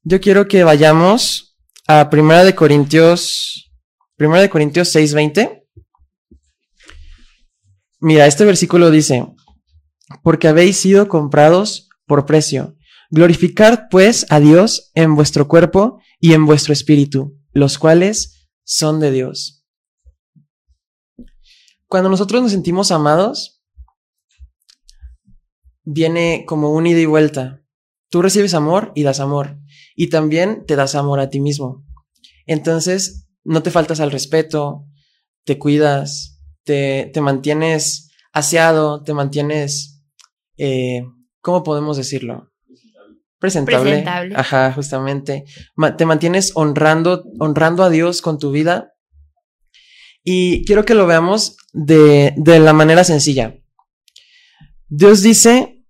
Yo 0.05 0.23
quiero 0.23 0.49
que 0.49 0.65
vayamos 0.65 1.55
a 1.87 2.09
Primera 2.09 2.45
de 2.45 2.55
Corintios, 2.55 3.71
Corintios 4.17 4.91
6:20. 4.95 5.66
Mira, 8.01 8.27
este 8.27 8.45
versículo 8.45 8.91
dice, 8.91 9.27
porque 10.23 10.49
habéis 10.49 10.77
sido 10.77 11.09
comprados 11.09 11.89
por 12.07 12.27
precio. 12.27 12.77
Glorificad 13.11 13.85
pues 13.91 14.27
a 14.31 14.41
Dios 14.41 14.91
en 14.95 15.15
vuestro 15.15 15.49
cuerpo 15.49 16.01
y 16.21 16.33
en 16.33 16.45
vuestro 16.45 16.73
espíritu, 16.73 17.39
los 17.53 17.79
cuales 17.79 18.49
son 18.65 19.01
de 19.01 19.11
Dios. 19.13 19.65
Cuando 21.89 22.11
nosotros 22.11 22.43
nos 22.43 22.51
sentimos 22.51 22.91
amados, 22.91 23.63
viene 25.85 26.45
como 26.47 26.73
un 26.73 26.87
ida 26.87 27.01
y 27.01 27.07
vuelta. 27.07 27.63
Tú 28.11 28.23
recibes 28.23 28.55
amor 28.55 28.93
y 28.95 29.05
das 29.05 29.21
amor, 29.21 29.59
y 29.95 30.09
también 30.09 30.65
te 30.67 30.77
das 30.77 30.95
amor 30.95 31.21
a 31.21 31.31
ti 31.31 31.41
mismo. 31.41 31.85
Entonces, 32.47 33.29
no 33.45 33.63
te 33.63 33.71
faltas 33.71 34.01
al 34.01 34.11
respeto, 34.11 34.85
te 35.45 35.59
cuidas, 35.59 36.36
te, 36.67 37.11
te 37.15 37.21
mantienes 37.23 38.11
aseado, 38.33 39.03
te 39.03 39.15
mantienes 39.15 39.97
eh, 40.57 41.03
¿cómo 41.41 41.63
podemos 41.63 41.97
decirlo? 41.97 42.53
Presentable. 43.39 43.91
Presentable. 43.91 44.35
Ajá, 44.37 44.73
justamente. 44.73 45.45
te 45.97 46.07
mantienes 46.07 46.53
honrando, 46.55 47.25
honrando 47.39 47.85
a 47.85 47.91
Dios 47.91 48.23
con 48.23 48.39
tu 48.39 48.51
vida. 48.51 48.95
Y 50.25 50.65
quiero 50.65 50.85
que 50.85 50.95
lo 50.95 51.07
veamos 51.07 51.57
de, 51.73 52.35
de 52.37 52.59
la 52.59 52.73
manera 52.73 53.05
sencilla. 53.05 53.57
Dios 54.89 55.23
dice, 55.23 55.85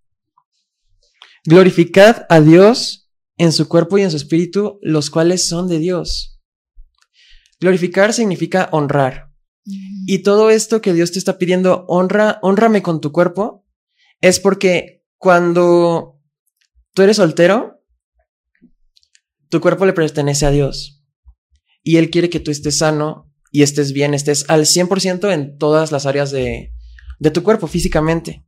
glorificad 1.45 2.27
a 2.29 2.41
Dios 2.41 3.11
en 3.39 3.53
su 3.53 3.69
cuerpo 3.69 3.97
y 3.97 4.03
en 4.03 4.11
su 4.11 4.17
espíritu, 4.17 4.79
los 4.83 5.09
cuales 5.09 5.49
son 5.49 5.69
de 5.69 5.79
Dios. 5.79 6.41
Glorificar 7.61 8.13
significa 8.13 8.69
honrar. 8.73 9.26
Y 10.07 10.23
todo 10.23 10.51
esto 10.51 10.81
que 10.81 10.93
Dios 10.93 11.13
te 11.13 11.19
está 11.19 11.39
pidiendo, 11.39 11.85
honra, 11.89 12.39
honrame 12.43 12.83
con 12.83 13.01
tu 13.01 13.11
cuerpo, 13.11 13.65
es 14.21 14.39
porque 14.39 15.05
cuando 15.19 16.21
tú 16.95 17.03
eres 17.03 17.17
soltero, 17.17 17.83
tu 19.49 19.61
cuerpo 19.61 19.85
le 19.85 19.93
pertenece 19.93 20.47
a 20.47 20.51
Dios. 20.51 21.05
Y 21.83 21.97
Él 21.97 22.11
quiere 22.11 22.31
que 22.31 22.41
tú 22.41 22.51
estés 22.51 22.79
sano 22.79 23.33
y 23.51 23.63
estés 23.63 23.93
bien, 23.93 24.15
estés 24.15 24.45
al 24.49 24.67
100% 24.67 25.33
en 25.33 25.59
todas 25.59 25.93
las 25.93 26.07
áreas 26.07 26.31
de, 26.31 26.73
de 27.19 27.31
tu 27.31 27.43
cuerpo 27.43 27.67
físicamente. 27.67 28.45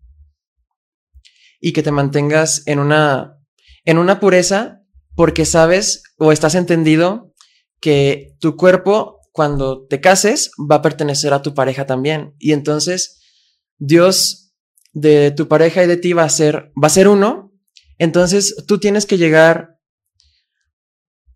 Y 1.61 1.73
que 1.73 1.83
te 1.83 1.91
mantengas 1.91 2.63
en 2.67 2.79
una, 2.79 3.39
en 3.85 3.99
una 3.99 4.21
pureza 4.21 4.83
porque 5.15 5.45
sabes 5.45 6.05
o 6.17 6.31
estás 6.31 6.55
entendido 6.55 7.35
que 7.81 8.37
tu 8.41 8.57
cuerpo 8.57 9.18
cuando 9.39 9.87
te 9.87 10.01
cases 10.01 10.51
va 10.59 10.75
a 10.75 10.83
pertenecer 10.83 11.33
a 11.33 11.43
tu 11.43 11.55
pareja 11.55 11.87
también 11.87 12.35
y 12.41 12.55
entonces 12.55 13.21
Dios 13.79 14.53
de 14.93 15.31
tu 15.31 15.47
pareja 15.47 15.85
y 15.85 15.87
de 15.87 15.97
ti 15.97 16.13
va 16.13 16.25
a 16.25 16.29
ser, 16.29 16.73
va 16.75 16.89
a 16.89 16.91
ser 16.91 17.07
uno, 17.07 17.53
entonces 17.99 18.65
tú 18.67 18.81
tienes 18.81 19.07
que 19.07 19.17
llegar, 19.17 19.79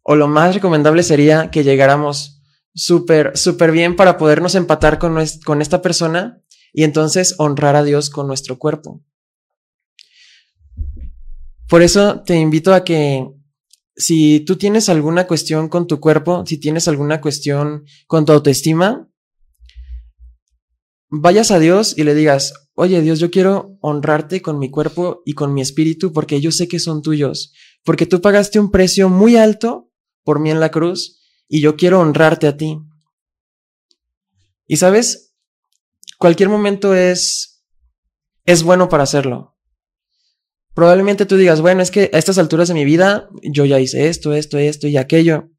o 0.02 0.16
lo 0.16 0.26
más 0.26 0.52
recomendable 0.52 1.04
sería 1.04 1.52
que 1.52 1.62
llegáramos 1.62 2.42
súper, 2.75 3.38
súper 3.38 3.71
bien 3.71 3.94
para 3.94 4.18
podernos 4.18 4.56
empatar 4.56 4.99
con, 4.99 5.16
con 5.44 5.62
esta 5.62 5.80
persona 5.80 6.42
y 6.73 6.82
entonces 6.82 7.37
honrar 7.38 7.76
a 7.76 7.85
Dios 7.85 8.11
con 8.11 8.26
nuestro 8.26 8.59
cuerpo. 8.59 9.00
Por 11.68 11.82
eso 11.82 12.25
te 12.25 12.35
invito 12.35 12.75
a 12.75 12.82
que 12.82 13.28
si 14.02 14.40
tú 14.40 14.56
tienes 14.56 14.88
alguna 14.88 15.28
cuestión 15.28 15.68
con 15.68 15.87
tu 15.87 16.00
cuerpo, 16.00 16.44
si 16.44 16.59
tienes 16.59 16.88
alguna 16.88 17.21
cuestión 17.21 17.85
con 18.09 18.25
tu 18.25 18.32
autoestima, 18.32 19.09
vayas 21.09 21.52
a 21.52 21.61
Dios 21.61 21.97
y 21.97 22.02
le 22.02 22.16
digas, 22.16 22.52
oye 22.75 23.00
Dios, 23.00 23.21
yo 23.21 23.30
quiero 23.30 23.78
honrarte 23.80 24.42
con 24.42 24.59
mi 24.59 24.71
cuerpo 24.71 25.23
y 25.25 25.35
con 25.35 25.54
mi 25.54 25.61
espíritu 25.61 26.12
porque 26.12 26.40
yo 26.40 26.50
sé 26.50 26.66
que 26.66 26.80
son 26.80 27.00
tuyos, 27.00 27.52
porque 27.85 28.06
tú 28.06 28.21
pagaste 28.21 28.59
un 28.59 28.73
precio 28.73 29.09
muy 29.09 29.37
alto 29.37 29.92
por 30.25 30.40
mí 30.40 30.50
en 30.50 30.59
la 30.59 30.73
cruz 30.73 31.21
y 31.47 31.61
yo 31.61 31.76
quiero 31.76 32.00
honrarte 32.00 32.49
a 32.49 32.56
ti. 32.56 32.80
Y 34.66 34.78
sabes, 34.78 35.37
cualquier 36.18 36.49
momento 36.49 36.92
es, 36.92 37.64
es 38.47 38.64
bueno 38.64 38.88
para 38.88 39.04
hacerlo. 39.04 39.51
Probablemente 40.74 41.26
tú 41.26 41.36
digas, 41.36 41.60
bueno, 41.60 41.82
es 41.82 41.90
que 41.90 42.10
a 42.12 42.18
estas 42.18 42.38
alturas 42.38 42.68
de 42.68 42.74
mi 42.74 42.84
vida 42.84 43.28
yo 43.42 43.64
ya 43.64 43.78
hice 43.78 44.08
esto, 44.08 44.32
esto, 44.32 44.58
esto 44.58 44.88
y 44.88 44.96
aquello. 44.96 45.50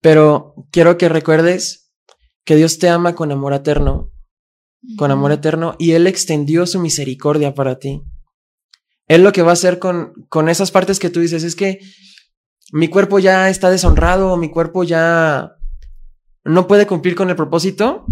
Pero 0.00 0.54
quiero 0.70 0.96
que 0.98 1.08
recuerdes 1.08 1.92
que 2.44 2.56
Dios 2.56 2.78
te 2.78 2.88
ama 2.88 3.14
con 3.14 3.32
amor 3.32 3.52
eterno 3.52 4.12
con 4.96 5.10
amor 5.10 5.32
eterno 5.32 5.74
y 5.78 5.92
Él 5.92 6.06
extendió 6.06 6.66
su 6.66 6.80
misericordia 6.80 7.54
para 7.54 7.78
ti. 7.78 8.02
Él 9.08 9.22
lo 9.22 9.32
que 9.32 9.42
va 9.42 9.50
a 9.50 9.54
hacer 9.54 9.78
con, 9.78 10.12
con 10.28 10.48
esas 10.48 10.70
partes 10.70 10.98
que 10.98 11.10
tú 11.10 11.20
dices 11.20 11.42
es 11.42 11.56
que 11.56 11.80
mi 12.72 12.88
cuerpo 12.88 13.18
ya 13.18 13.48
está 13.48 13.70
deshonrado, 13.70 14.36
mi 14.36 14.50
cuerpo 14.50 14.84
ya 14.84 15.52
no 16.44 16.66
puede 16.66 16.86
cumplir 16.86 17.14
con 17.14 17.30
el 17.30 17.36
propósito. 17.36 18.06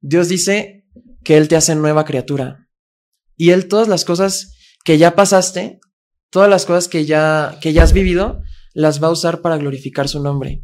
Dios 0.00 0.28
dice 0.28 0.86
que 1.22 1.36
Él 1.36 1.48
te 1.48 1.56
hace 1.56 1.74
nueva 1.74 2.04
criatura. 2.04 2.63
Y 3.36 3.50
Él 3.50 3.68
todas 3.68 3.88
las 3.88 4.04
cosas 4.04 4.52
que 4.84 4.98
ya 4.98 5.14
pasaste, 5.14 5.80
todas 6.30 6.48
las 6.48 6.66
cosas 6.66 6.88
que 6.88 7.04
ya, 7.04 7.58
que 7.60 7.72
ya 7.72 7.82
has 7.82 7.92
vivido, 7.92 8.42
las 8.72 9.02
va 9.02 9.08
a 9.08 9.12
usar 9.12 9.40
para 9.40 9.56
glorificar 9.56 10.08
su 10.08 10.22
nombre. 10.22 10.62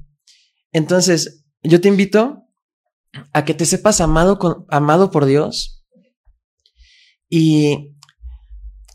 Entonces, 0.73 1.45
yo 1.63 1.81
te 1.81 1.89
invito 1.89 2.45
a 3.33 3.45
que 3.45 3.55
te 3.55 3.67
sepas 3.67 4.01
amado, 4.01 4.39
con, 4.39 4.67
amado 4.69 5.11
por 5.11 5.25
Dios 5.27 5.85
y 7.29 7.95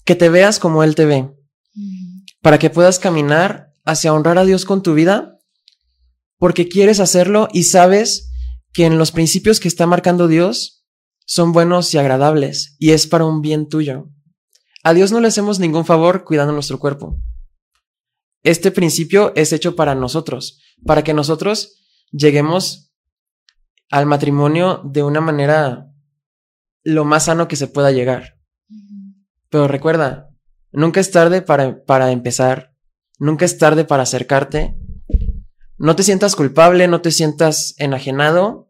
que 0.03 0.15
te 0.15 0.29
veas 0.29 0.59
como 0.59 0.83
Él 0.83 0.95
te 0.95 1.05
ve, 1.05 1.31
para 2.41 2.59
que 2.59 2.69
puedas 2.69 2.99
caminar 2.99 3.73
hacia 3.85 4.13
honrar 4.13 4.37
a 4.37 4.45
Dios 4.45 4.65
con 4.65 4.83
tu 4.83 4.93
vida, 4.93 5.39
porque 6.37 6.67
quieres 6.67 6.99
hacerlo 6.99 7.47
y 7.53 7.63
sabes 7.63 8.31
que 8.73 8.85
en 8.85 8.97
los 8.97 9.11
principios 9.11 9.59
que 9.59 9.67
está 9.67 9.87
marcando 9.87 10.27
Dios 10.27 10.74
son 11.25 11.51
buenos 11.51 11.93
y 11.93 11.97
agradables 11.97 12.75
y 12.79 12.91
es 12.91 13.07
para 13.07 13.25
un 13.25 13.41
bien 13.41 13.67
tuyo. 13.67 14.09
A 14.83 14.93
Dios 14.93 15.11
no 15.11 15.19
le 15.19 15.27
hacemos 15.27 15.59
ningún 15.59 15.85
favor 15.85 16.23
cuidando 16.23 16.53
nuestro 16.53 16.79
cuerpo. 16.79 17.17
Este 18.43 18.69
principio 18.69 19.33
es 19.35 19.51
hecho 19.51 19.75
para 19.75 19.95
nosotros, 19.95 20.61
para 20.85 21.03
que 21.03 21.15
nosotros 21.15 21.81
lleguemos 22.11 22.93
al 23.89 24.05
matrimonio 24.05 24.81
de 24.85 25.01
una 25.01 25.21
manera 25.21 25.91
lo 26.83 27.05
más 27.05 27.25
sano 27.25 27.47
que 27.47 27.55
se 27.55 27.67
pueda 27.67 27.91
llegar. 27.91 28.37
Pero 29.49 29.67
recuerda, 29.67 30.29
nunca 30.71 30.99
es 30.99 31.09
tarde 31.09 31.41
para, 31.41 31.83
para 31.83 32.11
empezar, 32.11 32.75
nunca 33.17 33.45
es 33.45 33.57
tarde 33.57 33.85
para 33.85 34.03
acercarte. 34.03 34.77
No 35.77 35.95
te 35.95 36.03
sientas 36.03 36.35
culpable, 36.35 36.87
no 36.87 37.01
te 37.01 37.09
sientas 37.09 37.73
enajenado 37.79 38.64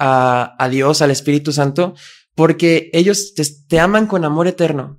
a, 0.00 0.56
a 0.58 0.68
Dios, 0.68 1.02
al 1.02 1.12
Espíritu 1.12 1.52
Santo, 1.52 1.94
porque 2.34 2.90
ellos 2.92 3.34
te, 3.34 3.44
te 3.68 3.78
aman 3.78 4.06
con 4.06 4.24
amor 4.24 4.48
eterno. 4.48 4.98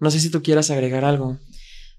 No 0.00 0.10
sé 0.10 0.20
si 0.20 0.30
tú 0.30 0.42
quieras 0.42 0.70
agregar 0.70 1.04
algo. 1.04 1.38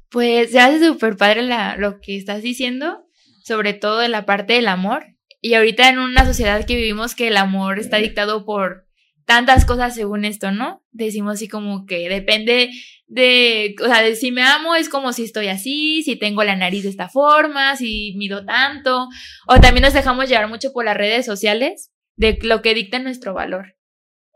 Pues 0.09 0.51
se 0.51 0.59
hace 0.59 0.85
súper 0.85 1.15
padre 1.15 1.43
lo 1.77 1.99
que 1.99 2.17
estás 2.17 2.41
diciendo, 2.41 3.05
sobre 3.43 3.73
todo 3.73 4.03
en 4.03 4.11
la 4.11 4.25
parte 4.25 4.53
del 4.53 4.67
amor. 4.67 5.05
Y 5.41 5.53
ahorita 5.53 5.89
en 5.89 5.99
una 5.99 6.25
sociedad 6.25 6.65
que 6.65 6.75
vivimos 6.75 7.15
que 7.15 7.27
el 7.27 7.37
amor 7.37 7.79
está 7.79 7.97
dictado 7.97 8.45
por 8.45 8.87
tantas 9.25 9.65
cosas 9.65 9.93
según 9.93 10.25
esto, 10.25 10.51
¿no? 10.51 10.83
Decimos 10.91 11.35
así 11.35 11.47
como 11.47 11.85
que 11.85 12.09
depende 12.09 12.71
de, 13.07 13.75
o 13.81 13.85
sea, 13.85 14.01
de 14.01 14.15
si 14.15 14.31
me 14.31 14.43
amo 14.43 14.75
es 14.75 14.89
como 14.89 15.13
si 15.13 15.23
estoy 15.23 15.47
así, 15.47 16.03
si 16.03 16.17
tengo 16.17 16.43
la 16.43 16.55
nariz 16.55 16.83
de 16.83 16.89
esta 16.89 17.09
forma, 17.09 17.75
si 17.75 18.13
mido 18.17 18.45
tanto, 18.45 19.07
o 19.47 19.59
también 19.59 19.83
nos 19.83 19.93
dejamos 19.93 20.29
llevar 20.29 20.49
mucho 20.49 20.73
por 20.73 20.85
las 20.85 20.97
redes 20.97 21.25
sociales 21.25 21.91
de 22.15 22.37
lo 22.41 22.61
que 22.61 22.73
dicta 22.73 22.99
nuestro 22.99 23.33
valor. 23.33 23.75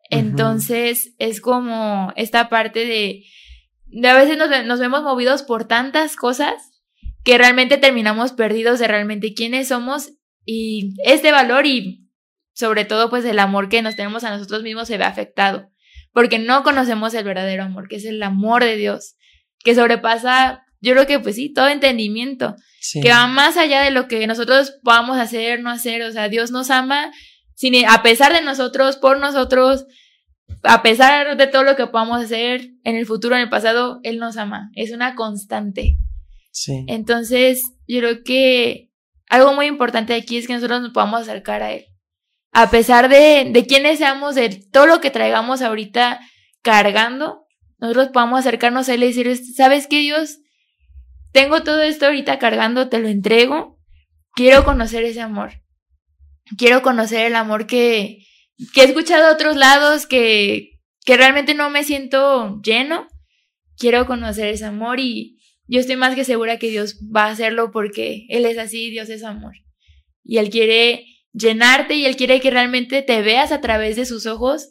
Entonces 0.10 1.14
es 1.20 1.40
como 1.40 2.12
esta 2.16 2.50
parte 2.50 2.86
de, 2.86 3.24
de 3.86 4.08
a 4.10 4.16
veces 4.16 4.38
nos, 4.38 4.50
nos 4.66 4.80
vemos 4.80 5.04
movidos 5.04 5.44
por 5.44 5.66
tantas 5.66 6.16
cosas 6.16 6.54
que 7.24 7.38
realmente 7.38 7.78
terminamos 7.78 8.34
perdidos 8.34 8.80
de 8.80 8.88
realmente 8.88 9.34
quiénes 9.34 9.70
somos 9.70 10.14
y 10.46 10.96
este 11.06 11.32
valor 11.32 11.66
y 11.66 12.10
sobre 12.54 12.84
todo 12.84 13.10
pues 13.10 13.24
el 13.26 13.40
amor 13.40 13.70
que 13.70 13.82
nos 13.82 13.96
tenemos 13.96 14.24
a 14.24 14.32
nosotros 14.32 14.64
mismos 14.64 14.88
se 14.88 14.98
ve 14.98 15.06
afectado, 15.06 15.71
porque 16.14 16.40
no 16.40 16.64
conocemos 16.64 17.14
el 17.14 17.24
verdadero 17.24 17.64
amor, 17.64 17.88
que 17.88 17.98
es 17.98 18.06
el 18.06 18.22
amor 18.24 18.64
de 18.64 18.76
Dios, 18.76 19.16
que 19.64 19.76
sobrepasa, 19.76 20.66
yo 20.82 20.94
creo 20.94 21.08
que 21.08 21.20
pues 21.20 21.36
sí, 21.36 21.54
todo 21.54 21.68
entendimiento, 21.68 22.56
que 23.02 23.10
va 23.10 23.28
más 23.28 23.58
allá 23.58 23.82
de 23.82 23.92
lo 23.92 24.08
que 24.08 24.26
nosotros 24.28 24.74
podamos 24.84 25.18
hacer, 25.18 25.62
no 25.62 25.70
hacer, 25.70 26.02
o 26.02 26.12
sea, 26.12 26.30
Dios 26.30 26.52
nos 26.52 26.70
ama 26.70 27.12
sin, 27.56 27.76
a 27.88 28.02
pesar 28.02 28.34
de 28.34 28.42
nosotros, 28.42 28.98
por 28.98 29.20
nosotros, 29.20 29.86
a 30.64 30.82
pesar 30.82 31.38
de 31.38 31.48
todo 31.48 31.64
lo 31.64 31.76
que 31.76 31.88
podamos 31.88 32.22
hacer 32.24 32.72
en 32.84 32.96
el 32.96 33.06
futuro, 33.06 33.36
en 33.36 33.42
el 33.42 33.50
pasado, 33.50 34.00
Él 34.04 34.18
nos 34.18 34.38
ama, 34.38 34.72
es 34.76 34.92
una 34.92 35.16
constante. 35.16 35.98
Sí. 36.52 36.84
Entonces, 36.88 37.62
yo 37.88 38.00
creo 38.00 38.24
que 38.24 38.90
algo 39.30 39.54
muy 39.54 39.68
importante 39.68 40.14
aquí 40.14 40.38
es 40.38 40.48
que 40.48 40.54
nosotros 40.54 40.82
nos 40.82 40.92
podamos 40.92 41.22
acercar 41.22 41.62
a 41.62 41.72
Él 41.72 41.91
a 42.52 42.70
pesar 42.70 43.10
de, 43.10 43.50
de 43.52 43.66
quiénes 43.66 44.00
seamos, 44.00 44.36
de 44.36 44.50
todo 44.72 44.86
lo 44.86 45.02
que 45.02 45.12
traigamos 45.12 45.62
ahorita 45.62 46.20
cargando, 46.62 47.46
nosotros 47.80 48.10
podamos 48.10 48.42
acercarnos 48.42 48.88
a 48.88 48.94
Él 48.94 49.04
y 49.04 49.08
decir, 49.08 49.36
¿sabes 49.56 49.88
qué 49.88 50.00
Dios? 50.00 50.40
Tengo 51.32 51.64
todo 51.64 51.82
esto 51.82 52.06
ahorita 52.06 52.40
cargando, 52.40 52.90
te 52.90 53.00
lo 53.00 53.08
entrego. 53.08 53.80
Quiero 54.34 54.64
conocer 54.64 55.04
ese 55.04 55.22
amor. 55.22 55.62
Quiero 56.58 56.82
conocer 56.82 57.26
el 57.26 57.36
amor 57.36 57.68
que, 57.68 58.26
que 58.74 58.82
he 58.82 58.86
escuchado 58.86 59.28
a 59.28 59.34
otros 59.34 59.56
lados, 59.56 60.06
que, 60.06 60.80
que 61.06 61.18
realmente 61.18 61.54
no 61.54 61.70
me 61.70 61.84
siento 61.84 62.62
lleno. 62.62 63.08
Quiero 63.78 64.06
conocer 64.06 64.48
ese 64.48 64.66
amor 64.66 65.00
y 65.00 65.40
yo 65.68 65.80
estoy 65.80 65.96
más 65.96 66.16
que 66.16 66.26
segura 66.26 66.60
que 66.60 66.70
Dios 66.70 67.00
va 67.16 67.26
a 67.26 67.32
hacerlo 67.32 67.72
porque 67.72 68.26
Él 68.30 68.46
es 68.46 68.58
así, 68.58 68.90
Dios 68.90 69.10
es 69.10 69.24
amor. 69.24 69.54
Y 70.24 70.38
Él 70.38 70.50
quiere 70.50 71.06
llenarte 71.34 71.96
y 71.96 72.06
Él 72.06 72.16
quiere 72.16 72.40
que 72.40 72.52
realmente 72.52 73.02
te 73.02 73.22
veas 73.22 73.52
a 73.52 73.62
través 73.62 73.96
de 73.96 74.06
sus 74.06 74.26
ojos, 74.26 74.70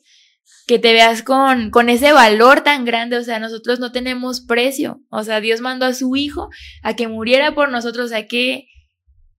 que 0.67 0.79
te 0.79 0.93
veas 0.93 1.23
con, 1.23 1.71
con 1.71 1.89
ese 1.89 2.13
valor 2.13 2.63
tan 2.63 2.85
grande, 2.85 3.17
o 3.17 3.25
sea, 3.25 3.39
nosotros 3.39 3.81
no 3.81 3.93
tenemos 3.93 4.41
precio, 4.41 5.01
o 5.11 5.25
sea, 5.25 5.41
Dios 5.41 5.61
mandó 5.61 5.87
a 5.87 5.95
su 5.95 6.15
Hijo 6.17 6.49
a 6.83 6.95
que 6.95 7.09
muriera 7.09 7.55
por 7.55 7.71
nosotros, 7.71 8.07
o 8.07 8.09
sea, 8.09 8.27
qué, 8.27 8.69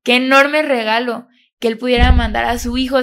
qué 0.04 0.16
enorme 0.16 0.62
regalo 0.62 1.28
que 1.60 1.68
Él 1.68 1.78
pudiera 1.78 2.12
mandar 2.12 2.46
a 2.46 2.60
su 2.60 2.78
Hijo 2.78 3.00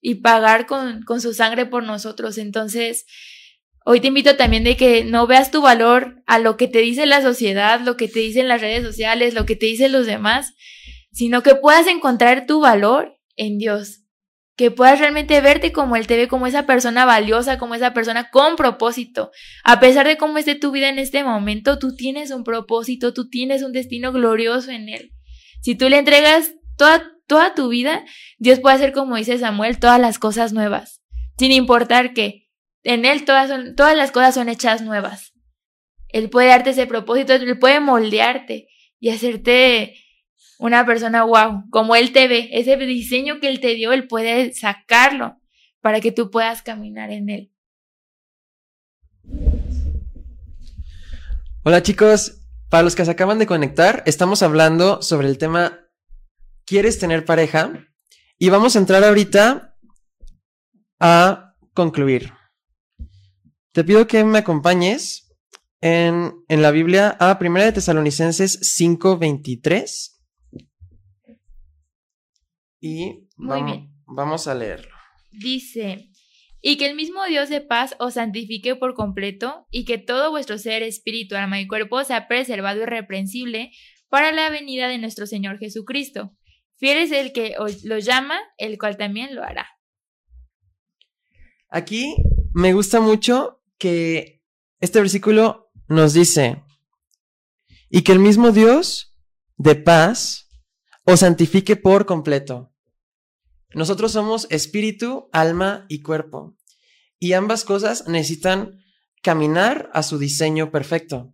y 0.00 0.16
pagar 0.16 0.66
con, 0.66 1.02
con 1.02 1.20
su 1.20 1.32
sangre 1.34 1.66
por 1.66 1.84
nosotros. 1.84 2.38
Entonces, 2.38 3.06
Hoy 3.84 4.00
te 4.00 4.08
invito 4.08 4.36
también 4.36 4.62
de 4.62 4.76
que 4.76 5.04
no 5.04 5.26
veas 5.26 5.50
tu 5.50 5.60
valor 5.60 6.22
a 6.26 6.38
lo 6.38 6.56
que 6.56 6.68
te 6.68 6.78
dice 6.78 7.04
la 7.06 7.20
sociedad, 7.20 7.80
lo 7.80 7.96
que 7.96 8.06
te 8.06 8.20
dicen 8.20 8.46
las 8.46 8.60
redes 8.60 8.84
sociales, 8.84 9.34
lo 9.34 9.44
que 9.44 9.56
te 9.56 9.66
dicen 9.66 9.90
los 9.90 10.06
demás, 10.06 10.54
sino 11.10 11.42
que 11.42 11.56
puedas 11.56 11.88
encontrar 11.88 12.46
tu 12.46 12.60
valor 12.60 13.18
en 13.36 13.58
Dios. 13.58 14.00
Que 14.56 14.70
puedas 14.70 14.98
realmente 14.98 15.40
verte 15.40 15.72
como 15.72 15.96
Él 15.96 16.06
te 16.06 16.16
ve, 16.16 16.28
como 16.28 16.46
esa 16.46 16.66
persona 16.66 17.04
valiosa, 17.04 17.58
como 17.58 17.74
esa 17.74 17.94
persona 17.94 18.30
con 18.30 18.56
propósito. 18.56 19.30
A 19.64 19.80
pesar 19.80 20.06
de 20.06 20.18
cómo 20.18 20.38
esté 20.38 20.54
tu 20.54 20.70
vida 20.70 20.88
en 20.88 20.98
este 20.98 21.24
momento, 21.24 21.78
tú 21.78 21.96
tienes 21.96 22.30
un 22.30 22.44
propósito, 22.44 23.14
tú 23.14 23.28
tienes 23.28 23.62
un 23.62 23.72
destino 23.72 24.12
glorioso 24.12 24.70
en 24.70 24.88
Él. 24.88 25.12
Si 25.62 25.74
tú 25.74 25.88
le 25.88 25.98
entregas 25.98 26.52
toda, 26.76 27.12
toda 27.26 27.54
tu 27.54 27.68
vida, 27.68 28.04
Dios 28.38 28.60
puede 28.60 28.76
hacer, 28.76 28.92
como 28.92 29.16
dice 29.16 29.38
Samuel, 29.38 29.78
todas 29.78 30.00
las 30.00 30.18
cosas 30.18 30.52
nuevas. 30.52 31.02
Sin 31.38 31.50
importar 31.50 32.12
que 32.12 32.50
en 32.82 33.04
Él 33.04 33.24
todas, 33.24 33.50
todas 33.74 33.96
las 33.96 34.10
cosas 34.12 34.34
son 34.34 34.48
hechas 34.48 34.82
nuevas. 34.82 35.32
Él 36.08 36.28
puede 36.28 36.48
darte 36.48 36.70
ese 36.70 36.86
propósito, 36.86 37.32
Él 37.32 37.58
puede 37.58 37.80
moldearte 37.80 38.68
y 39.00 39.08
hacerte 39.08 39.96
una 40.62 40.86
persona 40.86 41.24
wow, 41.24 41.68
como 41.70 41.96
él 41.96 42.12
te 42.12 42.28
ve, 42.28 42.48
ese 42.52 42.76
diseño 42.76 43.40
que 43.40 43.48
él 43.48 43.58
te 43.58 43.74
dio, 43.74 43.92
él 43.92 44.06
puede 44.06 44.54
sacarlo 44.54 45.36
para 45.80 46.00
que 46.00 46.12
tú 46.12 46.30
puedas 46.30 46.62
caminar 46.62 47.10
en 47.10 47.28
él. 47.28 47.52
Hola 51.64 51.82
chicos, 51.82 52.46
para 52.70 52.84
los 52.84 52.94
que 52.94 53.04
se 53.04 53.10
acaban 53.10 53.40
de 53.40 53.46
conectar, 53.46 54.04
estamos 54.06 54.44
hablando 54.44 55.02
sobre 55.02 55.26
el 55.26 55.36
tema 55.36 55.80
¿Quieres 56.64 57.00
tener 57.00 57.24
pareja? 57.24 57.72
Y 58.38 58.48
vamos 58.48 58.76
a 58.76 58.78
entrar 58.78 59.02
ahorita 59.02 59.76
a 61.00 61.56
concluir. 61.74 62.32
Te 63.72 63.82
pido 63.82 64.06
que 64.06 64.22
me 64.22 64.38
acompañes 64.38 65.34
en, 65.80 66.32
en 66.46 66.62
la 66.62 66.70
Biblia 66.70 67.16
a 67.18 67.36
1 67.40 67.64
de 67.64 67.72
Tesalonicenses 67.72 68.60
5:23 68.60 70.21
y 72.82 73.28
vamos, 73.36 74.48
a 74.48 74.54
leerlo. 74.56 74.92
Dice, 75.30 76.10
y 76.60 76.76
que 76.76 76.86
el 76.86 76.96
mismo 76.96 77.24
Dios 77.26 77.48
de 77.48 77.60
paz 77.60 77.94
os 78.00 78.14
santifique 78.14 78.74
por 78.74 78.94
completo, 78.94 79.68
y 79.70 79.84
que 79.84 79.98
todo 79.98 80.30
vuestro 80.30 80.58
ser, 80.58 80.82
espíritu, 80.82 81.36
alma 81.36 81.60
y 81.60 81.68
cuerpo 81.68 82.02
sea 82.02 82.26
preservado 82.26 82.82
irreprensible 82.82 83.70
para 84.08 84.32
la 84.32 84.50
venida 84.50 84.88
de 84.88 84.98
nuestro 84.98 85.26
Señor 85.26 85.58
Jesucristo. 85.58 86.36
Fiel 86.76 86.98
es 86.98 87.12
el 87.12 87.32
que 87.32 87.54
os 87.56 87.84
lo 87.84 88.00
llama, 88.00 88.38
el 88.58 88.76
cual 88.78 88.96
también 88.96 89.36
lo 89.36 89.44
hará. 89.44 89.68
Aquí 91.68 92.16
me 92.52 92.72
gusta 92.72 93.00
mucho 93.00 93.62
que 93.78 94.42
este 94.80 94.98
versículo 94.98 95.70
nos 95.86 96.14
dice, 96.14 96.64
y 97.88 98.02
que 98.02 98.10
el 98.10 98.18
mismo 98.18 98.50
Dios 98.50 99.16
de 99.56 99.76
paz 99.76 100.48
os 101.04 101.20
santifique 101.20 101.76
por 101.76 102.06
completo. 102.06 102.71
Nosotros 103.74 104.12
somos 104.12 104.46
espíritu, 104.50 105.28
alma 105.32 105.86
y 105.88 106.02
cuerpo. 106.02 106.56
Y 107.18 107.32
ambas 107.32 107.64
cosas 107.64 108.06
necesitan 108.08 108.80
caminar 109.22 109.90
a 109.94 110.02
su 110.02 110.18
diseño 110.18 110.70
perfecto. 110.70 111.32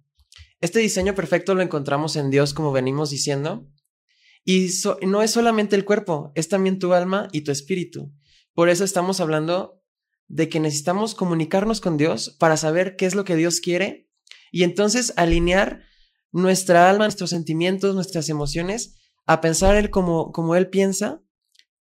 Este 0.61 0.81
diseño 0.81 1.15
perfecto 1.15 1.55
lo 1.55 1.63
encontramos 1.63 2.17
en 2.17 2.31
Dios, 2.31 2.53
como 2.53 2.73
venimos 2.73 3.11
diciendo. 3.11 3.67
Y 4.45 4.69
no 5.07 5.23
es 5.23 5.31
solamente 5.31 5.77
el 5.77 5.85
cuerpo, 5.85 6.33
es 6.35 6.49
también 6.49 6.79
tu 6.79 6.93
alma 6.93 7.29
y 7.33 7.43
tu 7.43 7.53
espíritu. 7.53 8.13
Por 8.55 8.69
eso 8.69 8.85
estamos 8.85 9.21
hablando 9.21 9.83
de 10.27 10.49
que 10.49 10.61
necesitamos 10.61 11.15
comunicarnos 11.15 11.81
con 11.81 11.97
Dios 11.97 12.37
para 12.39 12.57
saber 12.57 12.97
qué 12.97 13.07
es 13.07 13.15
lo 13.15 13.25
que 13.25 13.37
Dios 13.37 13.61
quiere 13.61 14.11
y 14.51 14.63
entonces 14.63 15.13
alinear 15.17 15.83
nuestra 16.33 16.91
alma, 16.91 17.05
nuestros 17.05 17.31
sentimientos, 17.31 17.95
nuestras 17.95 18.29
emociones 18.29 18.97
a 19.27 19.41
pensar 19.41 19.77
Él 19.77 19.91
como, 19.91 20.33
como 20.33 20.55
Él 20.55 20.69
piensa 20.69 21.23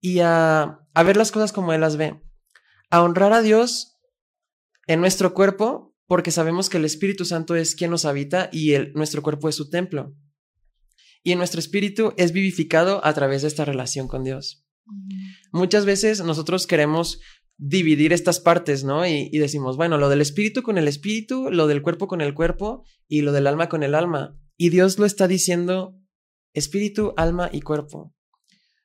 y 0.05 0.19
a, 0.19 0.87
ver 1.03 1.17
las 1.17 1.31
cosas 1.31 1.51
como 1.51 1.73
Él 1.73 1.81
las 1.81 1.97
ve. 1.97 2.21
A 2.91 3.01
honrar 3.01 3.33
a 3.33 3.41
Dios 3.41 3.97
en 4.85 5.01
nuestro 5.01 5.33
cuerpo 5.33 5.95
porque 6.05 6.29
sabemos 6.29 6.69
que 6.69 6.77
el 6.77 6.85
Espíritu 6.85 7.25
Santo 7.25 7.55
es 7.55 7.73
quien 7.73 7.89
nos 7.89 8.05
habita 8.05 8.49
y 8.51 8.73
el, 8.73 8.93
nuestro 8.93 9.23
cuerpo 9.23 9.49
es 9.49 9.55
su 9.55 9.67
templo. 9.67 10.15
Y 11.23 11.33
nuestro 11.33 11.57
espíritu 11.57 12.13
es 12.17 12.33
vivificado 12.33 13.03
a 13.03 13.11
través 13.15 13.41
de 13.41 13.47
esta 13.47 13.65
relación 13.65 14.07
con 14.07 14.23
Dios. 14.23 14.67
Muchas 15.51 15.85
veces 15.85 16.23
nosotros 16.23 16.67
queremos 16.67 17.19
dividir 17.57 18.13
estas 18.13 18.39
partes, 18.39 18.83
¿no? 18.83 19.07
Y, 19.07 19.31
y, 19.31 19.39
decimos, 19.39 19.75
bueno, 19.75 19.97
lo 19.97 20.07
del 20.07 20.21
espíritu 20.21 20.61
con 20.61 20.77
el 20.77 20.87
espíritu, 20.87 21.49
lo 21.49 21.65
del 21.65 21.81
cuerpo 21.81 22.07
con 22.07 22.21
el 22.21 22.35
cuerpo 22.35 22.83
y 23.07 23.21
lo 23.21 23.31
del 23.31 23.47
alma 23.47 23.69
con 23.69 23.81
el 23.81 23.95
alma. 23.95 24.39
Y 24.55 24.69
Dios 24.69 24.99
lo 24.99 25.07
está 25.07 25.27
diciendo, 25.27 25.99
espíritu, 26.53 27.15
alma 27.17 27.49
y 27.51 27.61
cuerpo. 27.61 28.13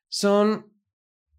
Son 0.09 0.70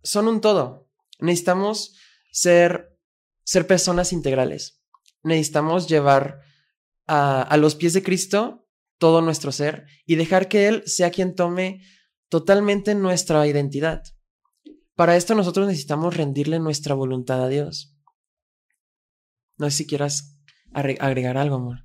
son 0.04 0.28
un 0.28 0.42
todo. 0.42 0.90
Necesitamos 1.20 1.96
ser, 2.32 2.98
ser 3.44 3.68
personas 3.68 4.14
integrales. 4.14 4.82
Necesitamos 5.24 5.88
llevar 5.88 6.42
a, 7.08 7.42
a 7.42 7.58
los 7.58 7.76
pies 7.76 7.94
de 7.94 8.04
Cristo 8.04 8.68
todo 8.98 9.22
nuestro 9.22 9.52
ser 9.52 9.86
y 10.06 10.16
dejar 10.16 10.48
que 10.48 10.68
Él 10.68 10.84
sea 10.86 11.12
quien 11.12 11.36
tome 11.36 11.82
totalmente 12.30 12.96
nuestra 12.96 13.46
identidad. 13.48 14.04
Para 14.96 15.16
esto 15.16 15.36
nosotros 15.36 15.68
necesitamos 15.68 16.16
rendirle 16.16 16.60
nuestra 16.60 16.94
voluntad 16.94 17.44
a 17.44 17.50
Dios. 17.50 17.98
No 19.58 19.70
sé 19.70 19.78
si 19.78 19.88
quieras 19.88 20.40
agregar 20.74 21.38
algo, 21.38 21.56
amor. 21.56 21.80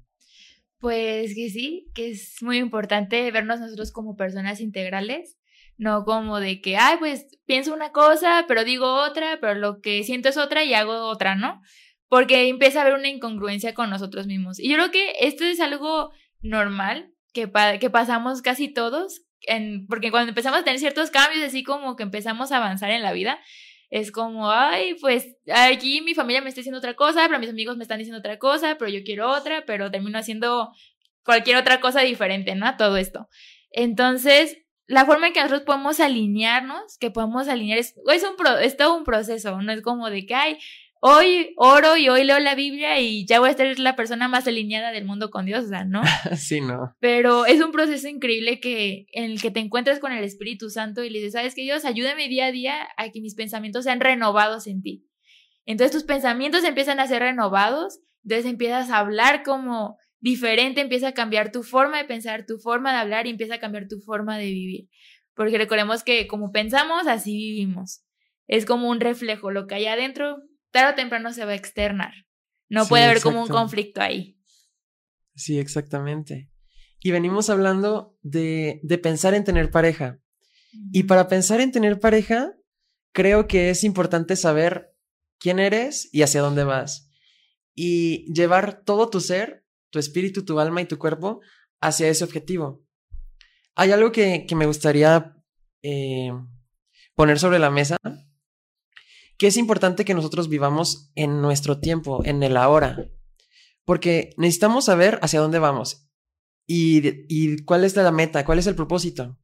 Pues 0.79 1.35
que 1.35 1.51
sí, 1.51 1.91
que 1.95 2.11
es 2.11 2.43
muy 2.43 2.59
importante 2.59 3.31
vernos 3.31 3.61
nosotros 3.61 3.93
como 3.93 4.17
personas 4.17 4.61
integrales, 4.61 5.39
no 5.77 6.05
como 6.05 6.41
de 6.41 6.61
que, 6.61 6.77
ay, 6.77 6.97
pues 6.99 7.27
pienso 7.45 7.75
una 7.75 7.93
cosa, 7.93 8.45
pero 8.49 8.65
digo 8.65 8.95
otra, 9.03 9.39
pero 9.41 9.55
lo 9.55 9.81
que 9.81 10.03
siento 10.05 10.29
es 10.29 10.37
otra 10.37 10.65
y 10.65 10.75
hago 10.75 11.07
otra, 11.09 11.35
¿no? 11.35 11.61
Porque 12.09 12.49
empieza 12.49 12.79
a 12.79 12.83
haber 12.83 12.95
una 12.95 13.09
incongruencia 13.09 13.75
con 13.75 13.91
nosotros 13.91 14.27
mismos. 14.27 14.59
Y 14.59 14.69
yo 14.69 14.77
creo 14.77 14.91
que 14.91 15.13
esto 15.21 15.45
es 15.45 15.61
algo 15.61 16.11
normal 16.41 17.13
que, 17.33 17.51
que 17.81 17.91
pasamos 17.91 18.43
casi 18.43 18.73
todos, 18.73 19.23
en, 19.43 19.87
porque 19.87 20.11
cuando 20.11 20.31
empezamos 20.31 20.61
a 20.61 20.65
tener 20.65 20.79
ciertos 20.79 21.11
cambios, 21.11 21.45
así 21.45 21.63
como 21.63 21.97
que 21.97 22.05
empezamos 22.05 22.53
a 22.53 22.57
avanzar 22.57 22.91
en 22.91 23.03
la 23.03 23.13
vida, 23.13 23.39
es 23.91 24.11
como, 24.11 24.51
ay, 24.51 24.97
pues 25.01 25.37
aquí 25.53 26.01
mi 26.01 26.15
familia 26.15 26.41
me 26.41 26.49
está 26.49 26.61
diciendo 26.61 26.79
otra 26.79 26.95
cosa, 26.95 27.27
pero 27.27 27.39
mis 27.39 27.51
amigos 27.51 27.77
me 27.77 27.85
están 27.85 27.99
diciendo 27.99 28.19
otra 28.19 28.39
cosa, 28.39 28.77
pero 28.79 28.91
yo 28.91 29.05
quiero 29.05 29.31
otra, 29.31 29.65
pero 29.65 29.91
termino 29.91 30.19
haciendo 30.19 30.73
cualquier 31.25 31.57
otra 31.57 31.81
cosa 31.81 32.01
diferente, 32.01 32.55
¿no? 32.55 32.77
Todo 32.77 32.97
esto. 32.97 33.29
Entonces, 33.71 34.66
la 34.87 35.05
forma 35.05 35.29
en 35.29 35.33
que 35.33 35.41
nosotros 35.41 35.65
podemos 35.65 36.01
alinearnos, 36.01 36.99
que 36.99 37.11
podemos 37.11 37.49
alinear, 37.49 37.79
es, 37.79 37.95
es, 38.13 38.25
un 38.25 38.37
es 38.63 38.77
todo 38.77 38.97
un 38.97 39.05
proceso, 39.05 39.61
no 39.61 39.73
es 39.73 39.83
como 39.83 40.11
de 40.11 40.27
que, 40.27 40.35
ay, 40.35 40.59
hoy 41.01 41.53
oro 41.57 41.97
y 41.97 42.09
hoy 42.09 42.25
leo 42.25 42.39
la 42.39 42.55
Biblia 42.55 43.01
y 43.01 43.27
ya 43.27 43.41
voy 43.41 43.51
a 43.51 43.55
ser 43.55 43.79
la 43.79 43.97
persona 43.97 44.29
más 44.29 44.47
alineada 44.47 44.93
del 44.93 45.05
mundo 45.05 45.31
con 45.31 45.47
Dios, 45.47 45.65
o 45.65 45.69
sea, 45.69 45.85
¿no? 45.85 46.03
sí, 46.37 46.61
no. 46.61 46.95
Pero 47.01 47.47
es 47.47 47.61
un 47.61 47.73
proceso 47.73 48.09
increíble 48.09 48.61
que 48.61 49.07
en 49.13 49.25
el 49.25 49.41
que 49.41 49.51
te 49.51 49.61
encuentras 49.61 49.99
con 49.99 50.13
el 50.13 50.25
Espíritu 50.25 50.71
Santo 50.71 51.05
y 51.05 51.11
le 51.11 51.19
dices, 51.19 51.35
¿sabes 51.35 51.55
qué, 51.55 51.63
Dios? 51.63 51.85
Ayúdame 51.85 52.29
día 52.29 52.47
a 52.47 52.53
día 52.53 52.89
a 52.97 53.11
que 53.11 53.21
mis 53.21 53.35
pensamientos 53.35 53.85
sean 53.85 54.01
renovados 54.01 54.67
en 54.67 54.83
ti. 54.83 55.07
Entonces 55.65 55.93
tus 55.93 56.05
pensamientos 56.05 56.65
empiezan 56.65 57.01
a 57.01 57.09
ser 57.09 57.23
renovados, 57.23 58.01
entonces 58.23 58.51
empiezas 58.51 58.91
a 58.91 58.99
hablar 58.99 59.43
como 59.43 59.99
diferente, 60.27 60.81
empieza 60.81 61.09
a 61.09 61.15
cambiar 61.15 61.53
tu 61.53 61.63
forma 61.63 61.99
de 61.99 62.05
pensar, 62.05 62.47
tu 62.47 62.59
forma 62.59 62.93
de 62.93 62.99
hablar 62.99 63.27
y 63.27 63.31
empieza 63.31 63.55
a 63.55 63.61
cambiar 63.61 63.87
tu 63.87 64.01
forma 64.01 64.37
de 64.37 64.47
vivir. 64.47 64.89
Porque 65.35 65.57
recordemos 65.57 66.03
que 66.03 66.27
como 66.27 66.51
pensamos, 66.51 67.07
así 67.07 67.33
vivimos. 67.37 68.03
Es 68.49 68.67
como 68.67 68.91
un 68.91 68.99
reflejo, 68.99 69.53
lo 69.53 69.69
que 69.69 69.77
hay 69.77 69.87
adentro 69.87 70.39
tarde 70.73 70.93
o 70.93 70.95
temprano 70.97 71.33
se 71.33 71.45
va 71.45 71.53
a 71.53 71.55
externar. 71.55 72.13
No 72.69 72.87
puede 72.87 73.05
haber 73.05 73.23
como 73.23 73.41
un 73.41 73.49
conflicto 73.49 74.01
ahí. 74.01 74.37
Sí, 75.37 75.61
exactamente. 75.61 76.51
Y 77.01 77.13
venimos 77.13 77.49
hablando 77.49 78.19
de, 78.23 78.81
de 78.83 78.99
pensar 78.99 79.33
en 79.35 79.45
tener 79.45 79.71
pareja. 79.71 80.19
Y 80.93 81.05
para 81.05 81.29
pensar 81.29 81.61
en 81.61 81.71
tener 81.71 82.01
pareja, 82.01 82.53
creo 83.13 83.47
que 83.47 83.71
es 83.71 83.85
importante 83.85 84.35
saber 84.35 84.93
quién 85.39 85.61
eres 85.61 86.09
y 86.13 86.23
hacia 86.23 86.41
dónde 86.41 86.65
vas. 86.65 87.11
Y 87.77 88.31
llevar 88.33 88.83
todo 88.83 89.09
tu 89.09 89.21
ser, 89.21 89.66
tu 89.91 89.99
espíritu, 89.99 90.45
tu 90.45 90.59
alma 90.61 90.83
y 90.83 90.87
tu 90.87 90.99
cuerpo 90.99 91.41
hacia 91.81 92.09
ese 92.09 92.25
objetivo. 92.25 92.85
Hay 93.75 93.93
algo 93.93 94.13
que, 94.13 94.47
que 94.47 94.55
me 94.55 94.67
gustaría 94.67 95.37
eh, 95.83 96.33
poner 97.15 97.39
sobre 97.39 97.59
la 97.59 97.71
mesa 97.71 97.97
que 99.39 99.47
es 99.47 99.57
importante 99.57 100.05
que 100.05 100.15
nosotros 100.15 100.49
vivamos 100.49 101.11
en 101.15 101.43
nuestro 101.43 101.79
tiempo, 101.79 102.25
en 102.25 102.43
el 102.43 102.57
ahora, 102.57 103.11
porque 103.85 104.31
necesitamos 104.37 104.87
saber 104.87 105.19
hacia 105.23 105.41
dónde 105.41 105.59
vamos 105.59 106.09
y, 106.67 107.63
cuál 107.65 107.85
es 107.85 107.95
la 107.97 108.11
meta, 108.11 108.45
cuál 108.45 108.59
es 108.59 108.67
el 108.67 108.75
propósito, 108.75 109.39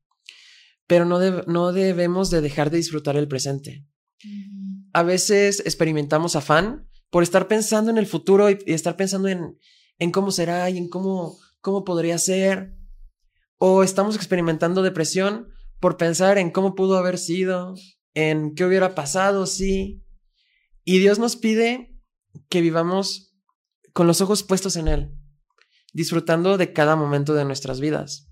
pero 0.86 1.04
no, 1.04 1.20
no 1.46 1.72
debemos 1.72 2.30
de 2.30 2.40
dejar 2.40 2.70
de 2.70 2.78
disfrutar 2.78 3.16
el 3.16 3.28
presente. 3.28 3.86
A 4.92 5.02
veces 5.02 5.60
experimentamos 5.60 6.36
afán 6.36 6.88
por 7.10 7.22
estar 7.22 7.48
pensando 7.48 7.90
en 7.90 7.98
el 7.98 8.06
futuro 8.06 8.50
y, 8.50 8.58
estar 8.66 8.96
pensando 8.96 9.28
en, 9.28 9.58
en, 10.02 10.10
cómo 10.10 10.30
será 10.30 10.68
y 10.70 10.78
en 10.78 10.88
cómo, 10.88 11.38
cómo 11.60 11.84
podría 11.84 12.18
ser, 12.18 12.74
o 13.58 13.82
estamos 13.82 14.16
experimentando 14.16 14.82
depresión 14.82 15.48
por 15.78 15.96
pensar 15.96 16.38
en 16.38 16.50
cómo 16.50 16.74
pudo 16.74 16.98
haber 16.98 17.18
sido, 17.18 17.74
en 18.14 18.54
qué 18.54 18.64
hubiera 18.64 18.94
pasado, 18.94 19.46
sí. 19.46 20.02
Y 20.84 20.98
Dios 20.98 21.18
nos 21.18 21.36
pide 21.36 21.96
que 22.48 22.60
vivamos 22.60 23.34
con 23.92 24.06
los 24.06 24.20
ojos 24.20 24.42
puestos 24.42 24.76
en 24.76 24.88
Él, 24.88 25.14
disfrutando 25.92 26.58
de 26.58 26.72
cada 26.72 26.96
momento 26.96 27.34
de 27.34 27.44
nuestras 27.44 27.80
vidas. 27.80 28.28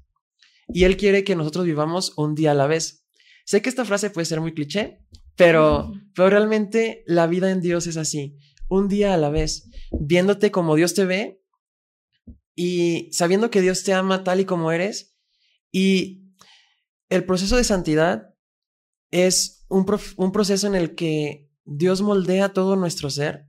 Y 0.68 0.84
Él 0.84 0.96
quiere 0.96 1.24
que 1.24 1.36
nosotros 1.36 1.64
vivamos 1.64 2.12
un 2.16 2.34
día 2.34 2.52
a 2.52 2.54
la 2.54 2.66
vez. 2.66 3.06
Sé 3.44 3.62
que 3.62 3.68
esta 3.68 3.84
frase 3.84 4.10
puede 4.10 4.24
ser 4.24 4.40
muy 4.40 4.54
cliché, 4.54 5.00
pero, 5.36 5.92
pero 6.14 6.30
realmente 6.30 7.02
la 7.06 7.26
vida 7.26 7.50
en 7.50 7.60
Dios 7.60 7.86
es 7.86 7.96
así, 7.96 8.36
un 8.68 8.88
día 8.88 9.14
a 9.14 9.16
la 9.16 9.30
vez, 9.30 9.68
viéndote 9.90 10.50
como 10.50 10.76
Dios 10.76 10.94
te 10.94 11.04
ve 11.04 11.39
y 12.62 13.08
sabiendo 13.10 13.50
que 13.50 13.62
Dios 13.62 13.84
te 13.84 13.94
ama 13.94 14.22
tal 14.22 14.38
y 14.38 14.44
como 14.44 14.70
eres. 14.70 15.16
Y 15.72 16.26
el 17.08 17.24
proceso 17.24 17.56
de 17.56 17.64
santidad 17.64 18.34
es 19.10 19.64
un, 19.70 19.86
proceso 19.86 20.66
en 20.66 20.74
el 20.74 20.94
que 20.94 21.50
Dios 21.64 22.02
moldea 22.02 22.52
todo 22.52 22.76
nuestro 22.76 23.08
ser, 23.08 23.46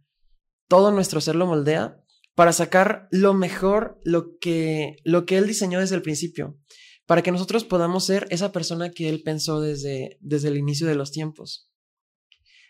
todo 0.69 0.93
nuestro 0.93 1.19
ser 1.19 1.35
lo 1.35 1.45
moldea 1.45 2.01
para 2.35 2.53
sacar 2.53 3.09
lo 3.11 3.33
mejor, 3.33 3.99
lo 4.05 4.37
que, 4.39 4.95
lo 5.03 5.25
que 5.25 5.37
Él 5.37 5.45
diseñó 5.45 5.81
desde 5.81 5.95
el 5.95 6.03
principio, 6.03 6.57
para 7.05 7.21
que 7.21 7.33
nosotros 7.33 7.65
podamos 7.65 8.05
ser 8.05 8.27
esa 8.29 8.53
persona 8.53 8.91
que 8.91 9.09
Él 9.09 9.23
pensó 9.23 9.59
desde, 9.59 10.19
desde 10.21 10.47
el 10.47 10.55
inicio 10.55 10.87
de 10.87 10.95
los 10.95 11.11
tiempos. 11.11 11.69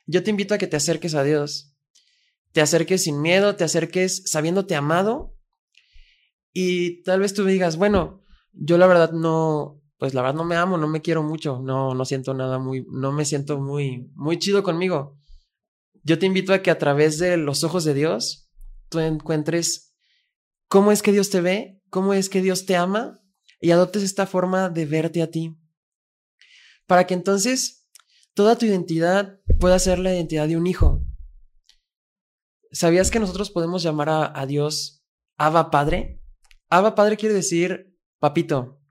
Yo 0.08 0.24
te 0.24 0.32
invito 0.32 0.56
a 0.56 0.58
que 0.58 0.66
te 0.66 0.78
acerques 0.78 1.14
a 1.14 1.24
Dios, 1.24 1.76
te 2.52 2.62
acerques 2.62 3.04
sin 3.04 3.22
miedo, 3.22 3.56
te 3.56 3.64
acerques 3.64 4.24
sabiéndote 4.26 4.74
amado 4.74 5.38
y 6.54 7.04
tal 7.04 7.20
vez 7.22 7.34
tú 7.34 7.46
digas, 7.46 7.78
bueno, 7.78 8.22
yo 8.54 8.78
la 8.78 8.88
verdad 8.88 9.12
no, 9.12 9.82
pues 9.98 10.14
la 10.14 10.22
verdad 10.22 10.36
no 10.36 10.44
me 10.44 10.56
amo, 10.56 10.78
no 10.78 10.88
me 10.88 11.02
quiero 11.02 11.24
mucho, 11.24 11.60
no, 11.60 11.94
no 11.94 12.06
siento 12.06 12.34
nada 12.34 12.60
muy, 12.60 12.86
no 12.90 13.12
me 13.12 13.26
siento 13.26 13.60
muy, 13.60 14.10
muy 14.16 14.40
chido 14.40 14.64
conmigo. 14.64 15.18
Yo 16.04 16.20
te 16.20 16.26
invito 16.26 16.54
a 16.54 16.62
que 16.62 16.72
a 16.72 16.80
través 16.80 17.20
de 17.20 17.38
los 17.38 17.64
ojos 17.64 17.84
de 17.84 17.94
Dios, 17.94 18.50
tú 18.90 19.00
encuentres 19.00 19.96
cómo 20.68 20.92
es 20.92 21.02
que 21.02 21.12
Dios 21.12 21.30
te 21.30 21.42
ve, 21.42 21.82
cómo 21.90 22.14
es 22.14 22.30
que 22.30 22.42
Dios 22.42 22.66
te 22.66 22.76
ama 22.76 23.22
y 23.60 23.72
adoptes 23.72 24.04
esta 24.04 24.26
forma 24.26 24.70
de 24.70 24.86
verte 24.86 25.22
a 25.22 25.30
ti. 25.30 25.56
Para 26.88 27.06
que 27.06 27.14
entonces 27.14 27.88
toda 28.34 28.58
tu 28.58 28.66
identidad 28.66 29.40
pueda 29.60 29.78
ser 29.80 30.00
la 30.00 30.14
identidad 30.14 30.48
de 30.48 30.58
un 30.58 30.66
hijo. 30.66 31.06
¿Sabías 32.72 33.12
que 33.12 33.20
nosotros 33.20 33.52
podemos 33.52 33.84
llamar 33.84 34.10
a, 34.10 34.40
a 34.40 34.46
Dios 34.46 35.04
Abba 35.38 35.70
Padre? 35.70 36.21
Abba 36.72 36.96
Padre 36.96 37.18
quiere 37.18 37.36
decir 37.36 37.94
papito, 38.18 38.82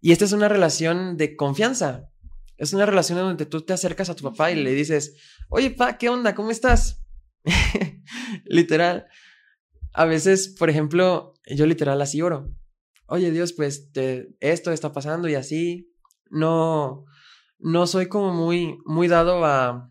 y 0.00 0.12
esta 0.12 0.24
es 0.24 0.32
una 0.32 0.48
relación 0.48 1.16
de 1.16 1.36
confianza. 1.36 2.10
Es 2.56 2.72
una 2.72 2.86
relación 2.86 3.18
en 3.18 3.24
donde 3.24 3.46
tú 3.46 3.62
te 3.62 3.72
acercas 3.72 4.10
a 4.10 4.16
tu 4.16 4.24
papá 4.24 4.50
y 4.50 4.62
le 4.62 4.72
dices, 4.72 5.16
oye, 5.48 5.70
pa, 5.70 5.96
¿qué 5.96 6.08
onda? 6.08 6.34
¿Cómo 6.34 6.50
estás? 6.50 7.02
literal. 8.44 9.06
A 9.92 10.04
veces, 10.06 10.48
por 10.58 10.70
ejemplo, 10.70 11.34
yo 11.46 11.66
literal 11.66 12.00
así 12.02 12.20
oro. 12.20 12.52
Oye, 13.06 13.30
Dios, 13.30 13.52
pues 13.52 13.90
esto 14.40 14.72
está 14.72 14.92
pasando 14.92 15.28
y 15.28 15.34
así. 15.34 15.92
No, 16.30 17.04
no 17.58 17.86
soy 17.86 18.08
como 18.08 18.32
muy, 18.32 18.78
muy 18.84 19.08
dado 19.08 19.44
a 19.44 19.90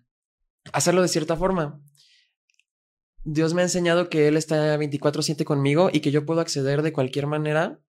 hacerlo 0.73 1.02
de 1.02 1.08
cierta 1.08 1.36
forma. 1.36 1.82
Dios 3.24 3.54
me 3.54 3.62
ha 3.62 3.66
enseñado 3.66 4.10
que 4.10 4.28
Él 4.28 4.38
está 4.38 4.78
24/7 4.78 5.44
conmigo 5.44 5.90
y 5.92 6.00
que 6.00 6.12
yo 6.12 6.26
puedo 6.26 6.42
acceder 6.42 6.82
de 6.82 6.94
cualquier 6.94 7.28
manera 7.28 7.82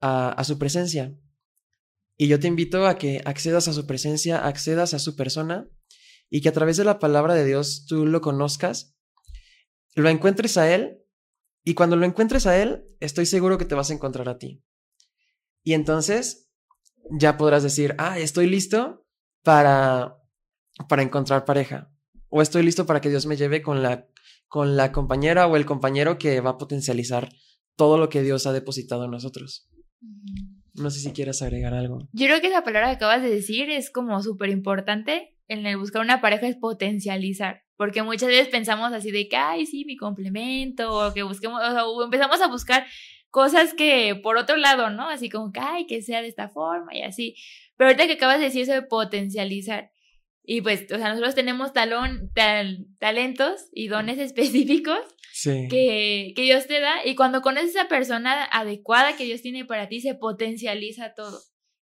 a, 0.00 0.42
su 0.44 0.58
presencia. 0.58 1.14
Y 2.16 2.28
yo 2.28 2.38
te 2.40 2.46
invito 2.46 2.86
a 2.86 2.96
que 2.96 3.20
accedas 3.24 3.68
a 3.68 3.72
su 3.72 3.86
presencia, 3.86 4.46
accedas 4.46 4.94
a 4.94 4.98
su 4.98 5.16
persona 5.16 5.68
y 6.30 6.40
que 6.40 6.48
a 6.48 6.52
través 6.52 6.76
de 6.76 6.84
la 6.84 6.98
palabra 6.98 7.34
de 7.34 7.44
Dios 7.44 7.86
tú 7.86 8.06
lo 8.06 8.20
conozcas, 8.20 8.94
lo 9.94 10.08
encuentres 10.08 10.56
a 10.56 10.72
Él 10.72 11.02
y 11.64 11.74
cuando 11.74 11.96
lo 11.96 12.06
encuentres 12.06 12.46
a 12.46 12.60
Él, 12.60 12.86
estoy 13.00 13.26
seguro 13.26 13.58
que 13.58 13.64
te 13.64 13.74
vas 13.74 13.90
a 13.90 13.94
encontrar 13.94 14.28
a 14.28 14.38
ti. 14.38 14.62
Y 15.62 15.74
entonces 15.74 16.50
ya 17.10 17.36
podrás 17.36 17.62
decir, 17.62 17.94
ah, 17.98 18.18
estoy 18.18 18.46
listo 18.46 19.06
para, 19.42 20.16
para 20.88 21.02
encontrar 21.02 21.44
pareja 21.44 21.90
o 22.30 22.42
estoy 22.42 22.62
listo 22.62 22.86
para 22.86 23.00
que 23.00 23.10
Dios 23.10 23.26
me 23.26 23.36
lleve 23.36 23.60
con 23.60 23.82
la, 23.82 24.06
con 24.48 24.76
la 24.76 24.92
compañera 24.92 25.46
o 25.46 25.56
el 25.56 25.66
compañero 25.66 26.16
que 26.18 26.40
va 26.40 26.50
a 26.50 26.58
potencializar 26.58 27.28
todo 27.76 27.98
lo 27.98 28.08
que 28.08 28.22
Dios 28.22 28.46
ha 28.46 28.52
depositado 28.52 29.04
en 29.04 29.10
nosotros. 29.10 29.68
No 30.74 30.90
sé 30.90 31.00
si 31.00 31.12
quieras 31.12 31.42
agregar 31.42 31.74
algo. 31.74 31.98
Yo 32.12 32.26
creo 32.26 32.40
que 32.40 32.46
esa 32.46 32.64
palabra 32.64 32.88
que 32.88 32.96
acabas 32.96 33.22
de 33.22 33.30
decir 33.30 33.68
es 33.70 33.90
como 33.90 34.22
súper 34.22 34.48
importante 34.48 35.36
en 35.48 35.66
el 35.66 35.76
buscar 35.76 36.02
una 36.02 36.20
pareja 36.20 36.46
es 36.46 36.56
potencializar, 36.56 37.64
porque 37.76 38.04
muchas 38.04 38.28
veces 38.28 38.46
pensamos 38.48 38.92
así 38.92 39.10
de 39.10 39.28
que, 39.28 39.36
ay, 39.36 39.66
sí, 39.66 39.84
mi 39.84 39.96
complemento, 39.96 40.92
o 40.92 41.12
que 41.12 41.24
busquemos, 41.24 41.60
o, 41.60 42.04
empezamos 42.04 42.40
a 42.40 42.46
buscar 42.46 42.86
cosas 43.30 43.74
que 43.74 44.14
por 44.22 44.36
otro 44.36 44.56
lado, 44.56 44.90
¿no? 44.90 45.08
Así 45.08 45.28
como 45.28 45.50
que, 45.50 45.58
ay, 45.58 45.86
que 45.86 46.02
sea 46.02 46.22
de 46.22 46.28
esta 46.28 46.48
forma 46.48 46.94
y 46.94 47.02
así. 47.02 47.34
Pero 47.76 47.88
ahorita 47.88 48.06
que 48.06 48.12
acabas 48.12 48.38
de 48.38 48.44
decir 48.44 48.62
eso 48.62 48.72
de 48.72 48.82
potencializar, 48.82 49.90
Y 50.42 50.62
pues, 50.62 50.90
o 50.90 50.96
sea, 50.96 51.10
nosotros 51.10 51.34
tenemos 51.34 51.72
talón, 51.72 52.30
talentos 52.98 53.68
y 53.72 53.88
dones 53.88 54.18
específicos 54.20 54.98
que, 55.44 56.32
que 56.34 56.42
Dios 56.42 56.66
te 56.66 56.80
da. 56.80 57.04
Y 57.06 57.14
cuando 57.14 57.42
conoces 57.42 57.76
a 57.76 57.80
esa 57.80 57.88
persona 57.88 58.44
adecuada 58.44 59.16
que 59.16 59.24
Dios 59.24 59.42
tiene 59.42 59.64
para 59.64 59.88
ti, 59.88 60.00
se 60.00 60.14
potencializa 60.14 61.14
todo. 61.14 61.40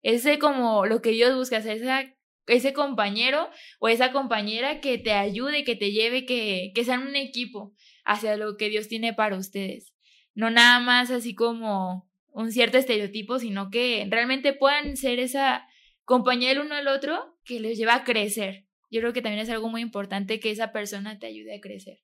Ese 0.02 0.38
como 0.38 0.86
lo 0.86 1.02
que 1.02 1.10
Dios 1.10 1.34
busca, 1.34 1.58
esa, 1.58 2.04
ese 2.46 2.72
compañero 2.72 3.48
o 3.78 3.88
esa 3.88 4.12
compañera 4.12 4.80
que 4.80 4.98
te 4.98 5.12
ayude, 5.12 5.64
que 5.64 5.76
te 5.76 5.92
lleve, 5.92 6.24
que, 6.26 6.72
que 6.74 6.84
sean 6.84 7.06
un 7.06 7.16
equipo 7.16 7.74
hacia 8.04 8.36
lo 8.36 8.56
que 8.56 8.68
Dios 8.68 8.88
tiene 8.88 9.14
para 9.14 9.36
ustedes. 9.36 9.92
No 10.34 10.50
nada 10.50 10.80
más 10.80 11.10
así 11.10 11.34
como 11.34 12.08
un 12.32 12.52
cierto 12.52 12.78
estereotipo, 12.78 13.38
sino 13.38 13.70
que 13.70 14.06
realmente 14.08 14.52
puedan 14.52 14.96
ser 14.96 15.18
esa 15.18 15.66
compañía 16.10 16.50
el 16.50 16.58
uno 16.58 16.74
al 16.74 16.88
otro 16.88 17.38
que 17.44 17.60
les 17.60 17.78
lleva 17.78 17.94
a 17.94 18.02
crecer. 18.02 18.66
Yo 18.90 19.00
creo 19.00 19.12
que 19.12 19.22
también 19.22 19.44
es 19.44 19.48
algo 19.48 19.68
muy 19.68 19.80
importante 19.80 20.40
que 20.40 20.50
esa 20.50 20.72
persona 20.72 21.20
te 21.20 21.28
ayude 21.28 21.54
a 21.54 21.60
crecer. 21.60 22.00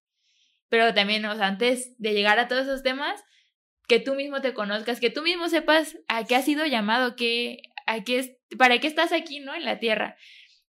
Pero 0.69 0.95
también, 0.95 1.25
o 1.25 1.35
sea, 1.35 1.49
antes 1.49 1.99
de 1.99 2.13
llegar 2.13 2.39
a 2.39 2.47
todos 2.47 2.63
esos 2.69 2.85
temas, 2.85 3.21
que 3.89 3.99
tú 3.99 4.15
mismo 4.15 4.41
te 4.41 4.55
conozcas, 4.55 5.01
que 5.01 5.11
tú 5.11 5.23
mismo 5.23 5.49
sepas 5.49 5.99
a 6.07 6.25
qué 6.25 6.37
has 6.37 6.45
sido 6.45 6.65
llamado, 6.67 7.17
que, 7.17 7.63
a 7.89 8.05
qué, 8.05 8.39
para 8.57 8.79
qué 8.79 8.87
estás 8.87 9.11
aquí, 9.11 9.41
¿no? 9.41 9.57
En 9.57 9.65
la 9.65 9.81
tierra. 9.81 10.17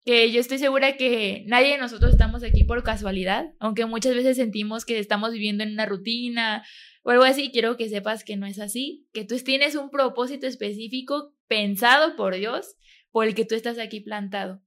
Que 0.05 0.31
yo 0.31 0.39
estoy 0.39 0.57
segura 0.57 0.95
que 0.95 1.43
nadie 1.45 1.71
de 1.71 1.77
nosotros 1.77 2.11
estamos 2.11 2.41
aquí 2.41 2.63
por 2.63 2.83
casualidad, 2.83 3.47
aunque 3.59 3.85
muchas 3.85 4.15
veces 4.15 4.37
sentimos 4.37 4.85
que 4.85 4.97
estamos 4.97 5.33
viviendo 5.33 5.65
en 5.65 5.73
una 5.73 5.85
rutina 5.85 6.63
o 7.03 7.09
algo 7.09 7.25
así, 7.25 7.51
quiero 7.51 7.75
que 7.75 7.89
sepas 7.89 8.23
que 8.23 8.37
no 8.37 8.45
es 8.45 8.59
así, 8.59 9.09
que 9.11 9.25
tú 9.25 9.35
tienes 9.39 9.75
un 9.75 9.89
propósito 9.89 10.47
específico 10.47 11.33
pensado 11.49 12.15
por 12.15 12.33
Dios, 12.33 12.77
por 13.15 13.27
el 13.27 13.33
que 13.33 13.45
tú 13.45 13.55
estás 13.55 13.79
aquí 13.79 14.01
plantado. 14.01 14.61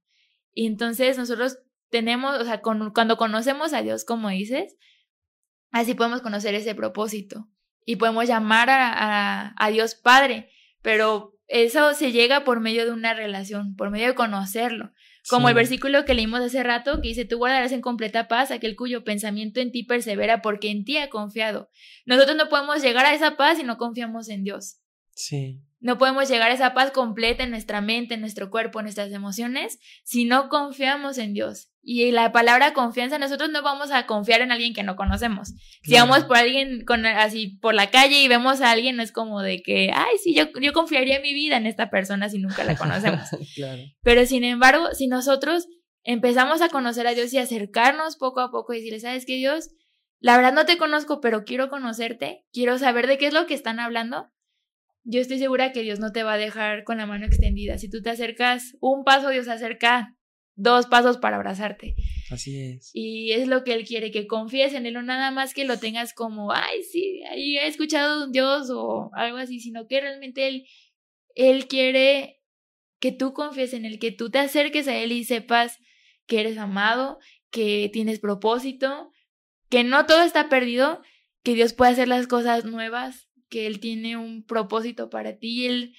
Y 0.55 0.65
entonces 0.65 1.19
nosotros 1.19 1.59
tenemos, 1.91 2.35
o 2.39 2.43
sea, 2.45 2.61
cuando 2.61 3.15
conocemos 3.15 3.73
a 3.73 3.83
Dios, 3.83 4.05
como 4.05 4.27
dices, 4.29 4.75
así 5.69 5.93
podemos 5.93 6.23
conocer 6.23 6.55
ese 6.55 6.73
propósito 6.73 7.47
y 7.85 7.97
podemos 7.97 8.27
llamar 8.27 8.71
a, 8.71 9.53
a 9.55 9.69
Dios 9.69 9.93
Padre, 9.93 10.49
pero 10.81 11.37
eso 11.45 11.93
se 11.93 12.11
llega 12.11 12.43
por 12.43 12.59
medio 12.59 12.85
de 12.85 12.91
una 12.91 13.13
relación, 13.13 13.75
por 13.75 13.91
medio 13.91 14.07
de 14.07 14.15
conocerlo. 14.15 14.93
Como 15.29 15.47
el 15.49 15.53
versículo 15.53 16.03
que 16.03 16.15
leímos 16.15 16.39
hace 16.39 16.63
rato, 16.63 17.01
que 17.03 17.09
dice, 17.09 17.25
tú 17.25 17.37
guardarás 17.37 17.71
en 17.71 17.81
completa 17.81 18.27
paz 18.27 18.49
aquel 18.49 18.75
cuyo 18.75 19.03
pensamiento 19.03 19.59
en 19.59 19.71
ti 19.71 19.83
persevera 19.83 20.41
porque 20.41 20.71
en 20.71 20.85
ti 20.85 20.97
ha 20.97 21.11
confiado. 21.11 21.69
Nosotros 22.07 22.35
no 22.35 22.49
podemos 22.49 22.81
llegar 22.81 23.05
a 23.05 23.13
esa 23.13 23.37
paz 23.37 23.59
si 23.59 23.63
no 23.63 23.77
confiamos 23.77 24.27
en 24.27 24.43
Dios. 24.43 24.79
Sí. 25.19 25.59
No 25.81 25.97
podemos 25.97 26.29
llegar 26.29 26.49
a 26.49 26.53
esa 26.53 26.73
paz 26.73 26.91
completa 26.91 27.43
en 27.43 27.51
nuestra 27.51 27.81
mente, 27.81 28.13
en 28.13 28.21
nuestro 28.21 28.49
cuerpo, 28.49 28.79
en 28.79 28.85
nuestras 28.85 29.11
emociones, 29.11 29.79
si 30.03 30.23
no 30.23 30.47
confiamos 30.47 31.17
en 31.17 31.33
Dios. 31.33 31.71
Y 31.81 32.11
la 32.11 32.31
palabra 32.31 32.73
confianza, 32.73 33.17
nosotros 33.17 33.49
no 33.49 33.61
vamos 33.61 33.91
a 33.91 34.05
confiar 34.05 34.41
en 34.41 34.51
alguien 34.53 34.73
que 34.73 34.83
no 34.83 34.95
conocemos. 34.95 35.53
Si 35.83 35.93
vamos 35.95 36.23
por 36.23 36.37
alguien 36.37 36.85
con, 36.85 37.05
así 37.05 37.57
por 37.61 37.73
la 37.73 37.89
calle 37.89 38.21
y 38.21 38.27
vemos 38.29 38.61
a 38.61 38.71
alguien, 38.71 38.95
no 38.95 39.03
es 39.03 39.11
como 39.11 39.41
de 39.41 39.61
que, 39.61 39.91
ay, 39.93 40.17
sí, 40.23 40.33
yo, 40.33 40.45
yo 40.61 40.71
confiaría 40.71 41.19
mi 41.19 41.33
vida 41.33 41.57
en 41.57 41.65
esta 41.65 41.89
persona 41.89 42.29
si 42.29 42.39
nunca 42.39 42.63
la 42.63 42.75
conocemos. 42.77 43.27
Pero 44.01 44.25
sin 44.25 44.45
embargo, 44.45 44.93
si 44.93 45.07
nosotros 45.07 45.67
empezamos 46.03 46.61
a 46.61 46.69
conocer 46.69 47.07
a 47.07 47.13
Dios 47.13 47.33
y 47.33 47.39
acercarnos 47.39 48.15
poco 48.15 48.39
a 48.39 48.51
poco 48.51 48.73
y 48.73 48.77
decirle, 48.77 49.01
¿sabes 49.01 49.25
qué, 49.25 49.35
Dios? 49.35 49.69
La 50.19 50.37
verdad 50.37 50.53
no 50.53 50.65
te 50.65 50.77
conozco, 50.77 51.21
pero 51.21 51.45
quiero 51.45 51.69
conocerte, 51.69 52.45
quiero 52.51 52.77
saber 52.77 53.07
de 53.07 53.17
qué 53.17 53.27
es 53.27 53.33
lo 53.33 53.47
que 53.47 53.53
están 53.53 53.79
hablando 53.79 54.29
yo 55.09 55.19
estoy 55.19 55.39
segura 55.39 55.71
que 55.71 55.81
Dios 55.81 55.99
no 55.99 56.11
te 56.11 56.21
va 56.21 56.33
a 56.33 56.37
dejar 56.37 56.83
con 56.83 56.99
la 56.99 57.07
mano 57.07 57.25
extendida. 57.25 57.79
Si 57.79 57.89
tú 57.89 58.03
te 58.03 58.11
acercas 58.11 58.77
un 58.79 59.03
paso, 59.03 59.29
Dios 59.29 59.47
acerca 59.47 60.15
dos 60.55 60.85
pasos 60.85 61.17
para 61.17 61.37
abrazarte. 61.37 61.95
Así 62.29 62.59
es. 62.59 62.91
Y 62.93 63.31
es 63.31 63.47
lo 63.47 63.63
que 63.63 63.73
Él 63.73 63.87
quiere, 63.87 64.11
que 64.11 64.27
confíes 64.27 64.73
en 64.73 64.85
Él, 64.85 64.93
no 64.93 65.01
nada 65.01 65.31
más 65.31 65.55
que 65.55 65.65
lo 65.65 65.79
tengas 65.79 66.13
como, 66.13 66.51
ay, 66.51 66.83
sí, 66.83 67.23
ahí 67.31 67.57
he 67.57 67.65
escuchado 67.65 68.25
un 68.25 68.31
Dios 68.31 68.69
o 68.69 69.09
algo 69.13 69.37
así, 69.37 69.59
sino 69.59 69.87
que 69.87 69.99
realmente 69.99 70.47
Él, 70.47 70.67
Él 71.33 71.67
quiere 71.67 72.39
que 72.99 73.11
tú 73.11 73.33
confíes 73.33 73.73
en 73.73 73.85
Él, 73.85 73.97
que 73.97 74.11
tú 74.11 74.29
te 74.29 74.37
acerques 74.37 74.87
a 74.87 74.95
Él 74.95 75.11
y 75.11 75.23
sepas 75.23 75.79
que 76.27 76.39
eres 76.39 76.59
amado, 76.59 77.17
que 77.49 77.89
tienes 77.91 78.19
propósito, 78.19 79.09
que 79.69 79.83
no 79.83 80.05
todo 80.05 80.21
está 80.21 80.49
perdido, 80.49 81.01
que 81.41 81.55
Dios 81.55 81.73
puede 81.73 81.93
hacer 81.93 82.07
las 82.07 82.27
cosas 82.27 82.65
nuevas 82.65 83.28
que 83.49 83.67
Él 83.67 83.79
tiene 83.79 84.17
un 84.17 84.43
propósito 84.43 85.09
para 85.09 85.37
ti 85.37 85.61
y 85.61 85.65
Él, 85.65 85.95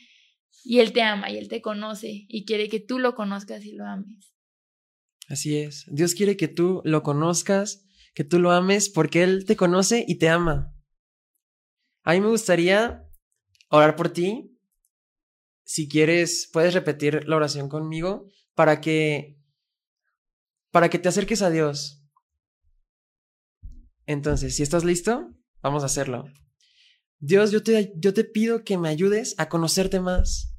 y 0.65 0.79
él 0.81 0.93
te 0.93 1.03
ama 1.03 1.31
y 1.31 1.37
Él 1.37 1.49
te 1.49 1.61
conoce 1.61 2.27
y 2.29 2.45
quiere 2.45 2.69
que 2.69 2.81
tú 2.81 2.99
lo 2.99 3.15
conozcas 3.15 3.65
y 3.65 3.73
lo 3.73 3.87
ames. 3.87 4.35
Así 5.29 5.57
es. 5.57 5.87
Dios 5.89 6.15
quiere 6.15 6.37
que 6.37 6.49
tú 6.49 6.83
lo 6.85 7.03
conozcas, 7.03 7.87
que 8.15 8.25
tú 8.25 8.41
lo 8.41 8.51
ames 8.51 8.89
porque 8.89 9.23
Él 9.23 9.45
te 9.45 9.57
conoce 9.57 10.05
y 10.07 10.19
te 10.19 10.29
ama. 10.29 10.75
A 12.03 12.13
mí 12.15 12.21
me 12.21 12.29
gustaría 12.29 13.05
orar 13.69 13.95
por 13.97 14.11
ti. 14.13 14.59
Si 15.65 15.89
quieres, 15.89 16.51
puedes 16.53 16.75
repetir 16.75 17.29
la 17.29 17.37
oración 17.37 17.69
conmigo 17.69 18.29
para 18.55 18.81
que 18.81 19.37
para 20.73 20.89
que 20.89 20.99
te 20.99 21.09
acerques 21.09 21.43
a 21.43 21.51
Dios. 21.51 22.05
Entonces, 24.07 24.57
si 24.57 24.63
estás 24.63 24.85
listo, 24.85 25.31
vamos 25.63 25.83
a 25.83 25.87
hacerlo. 25.87 26.25
Dios, 27.23 27.51
yo 27.51 27.63
te, 27.63 27.93
yo 27.97 28.15
te 28.15 28.25
pido 28.25 28.65
que 28.65 28.79
me 28.79 28.89
ayudes 28.89 29.35
a 29.37 29.51
conocerte 29.51 30.01
más. 30.01 30.57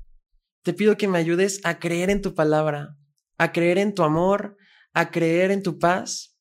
Te 0.64 0.74
pido 0.74 0.96
que 0.96 1.08
me 1.08 1.18
ayudes 1.18 1.60
a 1.64 1.80
creer 1.80 2.12
en 2.12 2.22
tu 2.22 2.36
palabra, 2.36 2.98
a 3.40 3.52
creer 3.52 3.80
en 3.80 3.96
tu 3.96 4.04
amor, 4.04 4.58
a 4.94 5.10
creer 5.10 5.50
en 5.50 5.64
tu 5.64 5.80
paz. 5.80 6.38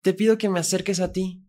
Te 0.00 0.14
pido 0.14 0.38
que 0.38 0.48
me 0.48 0.60
acerques 0.60 0.98
a 0.98 1.12
ti. 1.12 1.46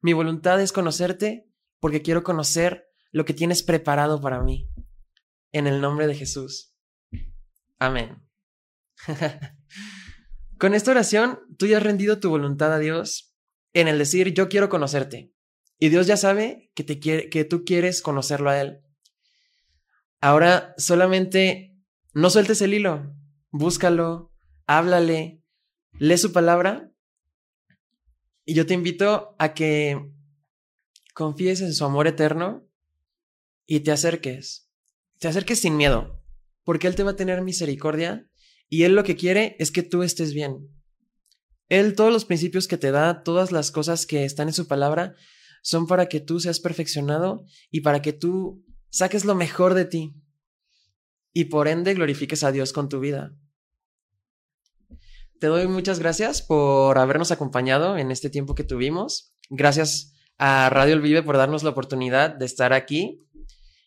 Mi 0.00 0.12
voluntad 0.12 0.60
es 0.60 0.70
conocerte 0.70 1.50
porque 1.80 2.02
quiero 2.02 2.22
conocer 2.22 2.86
lo 3.10 3.24
que 3.24 3.34
tienes 3.34 3.64
preparado 3.64 4.20
para 4.20 4.40
mí. 4.40 4.70
En 5.50 5.66
el 5.66 5.80
nombre 5.80 6.06
de 6.06 6.14
Jesús. 6.14 6.72
Amén. 7.80 8.22
Con 10.58 10.74
esta 10.74 10.92
oración, 10.92 11.40
tú 11.58 11.66
ya 11.66 11.78
has 11.78 11.82
rendido 11.82 12.20
tu 12.20 12.30
voluntad 12.30 12.72
a 12.72 12.78
Dios 12.78 13.34
en 13.72 13.88
el 13.88 13.98
decir, 13.98 14.32
yo 14.34 14.48
quiero 14.48 14.68
conocerte. 14.68 15.33
Y 15.78 15.88
Dios 15.88 16.06
ya 16.06 16.16
sabe 16.16 16.70
que, 16.74 16.84
te 16.84 16.98
quiere, 16.98 17.28
que 17.28 17.44
tú 17.44 17.64
quieres 17.64 18.02
conocerlo 18.02 18.50
a 18.50 18.60
Él. 18.60 18.80
Ahora 20.20 20.74
solamente 20.78 21.76
no 22.12 22.30
sueltes 22.30 22.62
el 22.62 22.74
hilo, 22.74 23.14
búscalo, 23.50 24.32
háblale, 24.66 25.42
lee 25.98 26.18
su 26.18 26.32
palabra. 26.32 26.90
Y 28.44 28.54
yo 28.54 28.66
te 28.66 28.74
invito 28.74 29.34
a 29.38 29.54
que 29.54 30.12
confíes 31.14 31.60
en 31.60 31.72
su 31.74 31.84
amor 31.84 32.06
eterno 32.06 32.68
y 33.66 33.80
te 33.80 33.92
acerques. 33.92 34.70
Te 35.18 35.28
acerques 35.28 35.60
sin 35.60 35.76
miedo, 35.76 36.22
porque 36.64 36.86
Él 36.86 36.94
te 36.94 37.02
va 37.02 37.12
a 37.12 37.16
tener 37.16 37.42
misericordia 37.42 38.28
y 38.68 38.82
Él 38.82 38.94
lo 38.94 39.04
que 39.04 39.16
quiere 39.16 39.56
es 39.58 39.70
que 39.70 39.82
tú 39.82 40.02
estés 40.02 40.34
bien. 40.34 40.68
Él, 41.68 41.94
todos 41.94 42.12
los 42.12 42.24
principios 42.24 42.68
que 42.68 42.76
te 42.76 42.90
da, 42.90 43.22
todas 43.22 43.50
las 43.50 43.70
cosas 43.70 44.06
que 44.06 44.24
están 44.24 44.48
en 44.48 44.54
su 44.54 44.68
palabra, 44.68 45.14
son 45.64 45.86
para 45.86 46.10
que 46.10 46.20
tú 46.20 46.40
seas 46.40 46.60
perfeccionado 46.60 47.46
y 47.70 47.80
para 47.80 48.02
que 48.02 48.12
tú 48.12 48.62
saques 48.90 49.24
lo 49.24 49.34
mejor 49.34 49.72
de 49.72 49.86
ti 49.86 50.14
y 51.32 51.46
por 51.46 51.68
ende 51.68 51.94
glorifiques 51.94 52.44
a 52.44 52.52
Dios 52.52 52.74
con 52.74 52.90
tu 52.90 53.00
vida. 53.00 53.34
Te 55.40 55.46
doy 55.46 55.66
muchas 55.66 55.98
gracias 55.98 56.42
por 56.42 56.98
habernos 56.98 57.32
acompañado 57.32 57.96
en 57.96 58.10
este 58.10 58.28
tiempo 58.28 58.54
que 58.54 58.62
tuvimos. 58.62 59.34
Gracias 59.48 60.14
a 60.36 60.68
Radio 60.68 60.92
El 60.92 61.00
Vive 61.00 61.22
por 61.22 61.38
darnos 61.38 61.62
la 61.62 61.70
oportunidad 61.70 62.34
de 62.34 62.44
estar 62.44 62.74
aquí. 62.74 63.26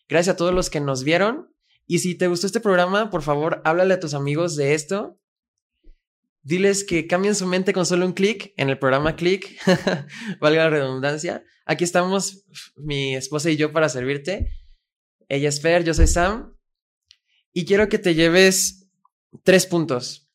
Gracias 0.08 0.34
a 0.34 0.36
todos 0.36 0.52
los 0.52 0.70
que 0.70 0.80
nos 0.80 1.04
vieron. 1.04 1.54
Y 1.86 2.00
si 2.00 2.16
te 2.16 2.26
gustó 2.26 2.48
este 2.48 2.60
programa, 2.60 3.08
por 3.08 3.22
favor, 3.22 3.62
háblale 3.64 3.94
a 3.94 4.00
tus 4.00 4.14
amigos 4.14 4.56
de 4.56 4.74
esto 4.74 5.18
Diles 6.48 6.82
que 6.82 7.06
cambien 7.06 7.34
su 7.34 7.46
mente 7.46 7.74
con 7.74 7.84
solo 7.84 8.06
un 8.06 8.14
clic 8.14 8.54
en 8.56 8.70
el 8.70 8.78
programa 8.78 9.16
Click, 9.16 9.58
valga 10.40 10.64
la 10.64 10.70
redundancia. 10.70 11.44
Aquí 11.70 11.84
estamos 11.84 12.46
mi 12.76 13.14
esposa 13.14 13.50
y 13.50 13.58
yo 13.58 13.74
para 13.74 13.90
servirte. 13.90 14.50
Ella 15.28 15.50
es 15.50 15.60
Fer, 15.60 15.84
yo 15.84 15.92
soy 15.92 16.06
Sam. 16.06 16.56
Y 17.52 17.66
quiero 17.66 17.90
que 17.90 17.98
te 17.98 18.14
lleves 18.14 18.88
tres 19.42 19.66
puntos 19.66 20.30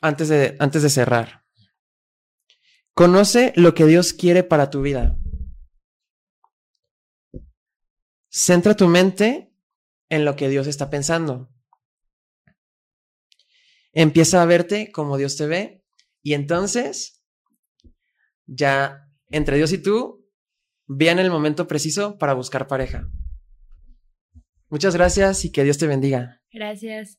antes 0.00 0.30
de, 0.30 0.56
antes 0.58 0.82
de 0.82 0.88
cerrar. 0.88 1.44
Conoce 2.94 3.52
lo 3.54 3.74
que 3.74 3.84
Dios 3.84 4.14
quiere 4.14 4.44
para 4.44 4.70
tu 4.70 4.80
vida. 4.80 5.18
Centra 8.30 8.74
tu 8.74 8.88
mente 8.88 9.52
en 10.08 10.24
lo 10.24 10.36
que 10.36 10.48
Dios 10.48 10.66
está 10.68 10.88
pensando. 10.88 11.50
Empieza 13.92 14.40
a 14.40 14.46
verte 14.46 14.90
como 14.90 15.18
Dios 15.18 15.36
te 15.36 15.46
ve 15.46 15.84
y 16.22 16.32
entonces 16.32 17.22
ya 18.46 19.06
entre 19.28 19.58
Dios 19.58 19.72
y 19.72 19.78
tú 19.82 20.25
vean 20.86 21.18
el 21.18 21.30
momento 21.30 21.66
preciso 21.66 22.18
para 22.18 22.34
buscar 22.34 22.66
pareja. 22.66 23.08
Muchas 24.68 24.94
gracias 24.96 25.44
y 25.44 25.52
que 25.52 25.64
Dios 25.64 25.78
te 25.78 25.86
bendiga. 25.86 26.40
Gracias. 26.52 27.18